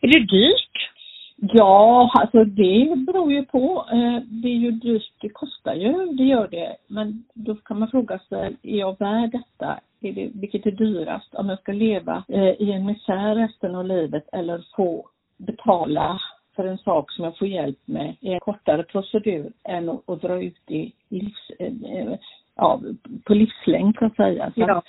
Är 0.01 0.07
det 0.07 0.19
dyrt? 0.25 0.91
Ja, 1.37 2.11
alltså 2.21 2.43
det 2.43 2.93
beror 3.07 3.31
ju 3.33 3.45
på. 3.45 3.85
Eh, 3.91 4.19
Det 4.27 4.47
är 4.47 4.55
ju 4.55 4.71
dyrt, 4.71 5.11
det 5.21 5.29
kostar 5.29 5.73
ju, 5.75 6.05
det 6.05 6.23
gör 6.23 6.47
det. 6.47 6.75
Men 6.87 7.23
då 7.33 7.55
kan 7.55 7.79
man 7.79 7.87
fråga 7.91 8.19
sig, 8.19 8.55
är 8.63 8.79
jag 8.79 8.99
värd 8.99 9.31
detta? 9.31 9.79
Är 10.01 10.11
det, 10.13 10.29
vilket 10.33 10.65
är 10.65 10.71
dyrast? 10.71 11.35
Om 11.35 11.49
jag 11.49 11.59
ska 11.59 11.71
leva 11.71 12.23
eh, 12.27 12.49
i 12.61 12.71
en 12.71 12.85
misär 12.85 13.35
resten 13.35 13.75
av 13.75 13.85
livet 13.85 14.29
eller 14.33 14.63
få 14.75 15.09
betala 15.37 16.21
för 16.55 16.65
en 16.65 16.77
sak 16.77 17.11
som 17.11 17.23
jag 17.25 17.37
får 17.37 17.47
hjälp 17.47 17.79
med 17.85 18.15
i 18.19 18.33
en 18.33 18.39
kortare 18.39 18.83
procedur 18.83 19.51
än 19.63 19.89
att, 19.89 20.09
att 20.09 20.21
dra 20.21 20.43
ut 20.43 20.71
i 20.71 20.91
livs, 21.09 21.49
eh, 21.59 21.73
eh, 21.91 22.17
ja, 22.55 22.81
på 23.25 23.33
livslängd 23.33 23.95
så 23.99 24.05
att 24.05 24.15
säga. 24.15 24.51
Så 24.55 24.59
Ja. 24.61 24.81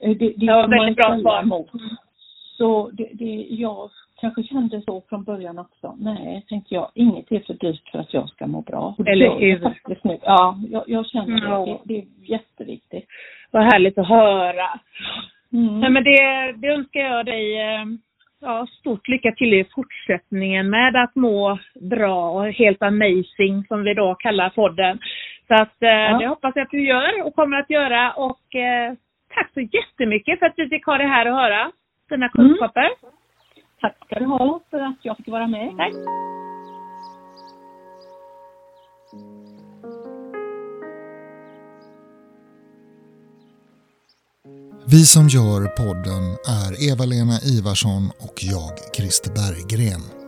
Eh, 0.00 0.10
det, 0.10 0.28
det 0.36 0.46
Ja, 0.46 0.60
kan 0.60 0.70
man 0.70 0.78
väldigt 0.78 0.96
bra 0.96 1.20
svar. 1.20 1.42
emot. 1.42 1.70
Så 2.58 2.90
det, 2.92 3.08
det, 3.12 3.46
jag 3.50 3.90
kanske 4.20 4.42
kände 4.42 4.82
så 4.82 5.02
från 5.08 5.24
början 5.24 5.58
också. 5.58 5.96
Nej, 5.98 6.44
tänkte 6.48 6.74
jag, 6.74 6.90
inget 6.94 7.32
är 7.32 7.40
för 7.40 7.54
dyrt 7.54 7.88
för 7.92 7.98
att 7.98 8.14
jag 8.14 8.28
ska 8.28 8.46
må 8.46 8.60
bra. 8.60 8.94
Och 8.98 9.04
det 9.04 9.10
Eller 9.10 9.38
hur? 9.38 9.74
nu. 10.02 10.18
Ja, 10.22 10.58
jag, 10.70 10.84
jag 10.86 11.06
känner 11.06 11.40
det. 11.40 11.46
Ja. 11.46 11.66
det. 11.66 11.78
Det 11.94 12.00
är 12.00 12.06
jätteviktigt. 12.30 13.06
Vad 13.50 13.62
härligt 13.62 13.98
att 13.98 14.08
höra. 14.08 14.80
Mm. 15.52 15.80
Nej, 15.80 15.90
men 15.90 16.04
det, 16.04 16.52
det 16.52 16.68
önskar 16.68 17.00
jag 17.00 17.26
dig 17.26 17.60
eh, 17.60 17.84
ja, 18.40 18.66
stort 18.80 19.08
lycka 19.08 19.32
till 19.32 19.54
i 19.54 19.64
fortsättningen 19.74 20.70
med 20.70 20.96
att 20.96 21.14
må 21.14 21.58
bra 21.80 22.30
och 22.30 22.46
helt 22.52 22.82
amazing 22.82 23.64
som 23.68 23.82
vi 23.84 23.94
då 23.94 24.14
kallar 24.14 24.50
podden. 24.50 24.98
Så 25.48 25.54
att 25.54 25.82
eh, 25.82 26.18
det 26.18 26.26
hoppas 26.26 26.52
jag 26.56 26.62
att 26.62 26.70
du 26.70 26.86
gör 26.86 27.26
och 27.26 27.34
kommer 27.34 27.60
att 27.60 27.70
göra 27.70 28.12
och 28.12 28.54
eh, 28.54 28.92
tack 29.34 29.50
så 29.54 29.60
jättemycket 29.60 30.38
för 30.38 30.46
att 30.46 30.54
vi 30.56 30.68
fick 30.68 30.86
ha 30.86 30.98
det 30.98 31.06
här 31.06 31.30
och 31.30 31.36
höra 31.36 31.72
dina 32.10 32.28
kunskaper. 32.28 32.88
Tack 33.80 33.96
ska 34.06 34.18
du 34.18 34.26
ha 34.26 34.60
för 34.70 34.80
att 34.80 34.98
jag 35.02 35.16
fick 35.16 35.28
vara 35.28 35.46
med. 35.46 35.76
Tack. 35.76 35.92
Vi 44.86 45.04
som 45.04 45.28
gör 45.28 45.60
podden 45.66 46.24
är 46.62 46.92
Eva-Lena 46.92 47.36
Ivarsson 47.56 48.10
och 48.20 48.36
jag, 48.42 48.94
Christer 48.96 49.30
Berggren. 49.30 50.23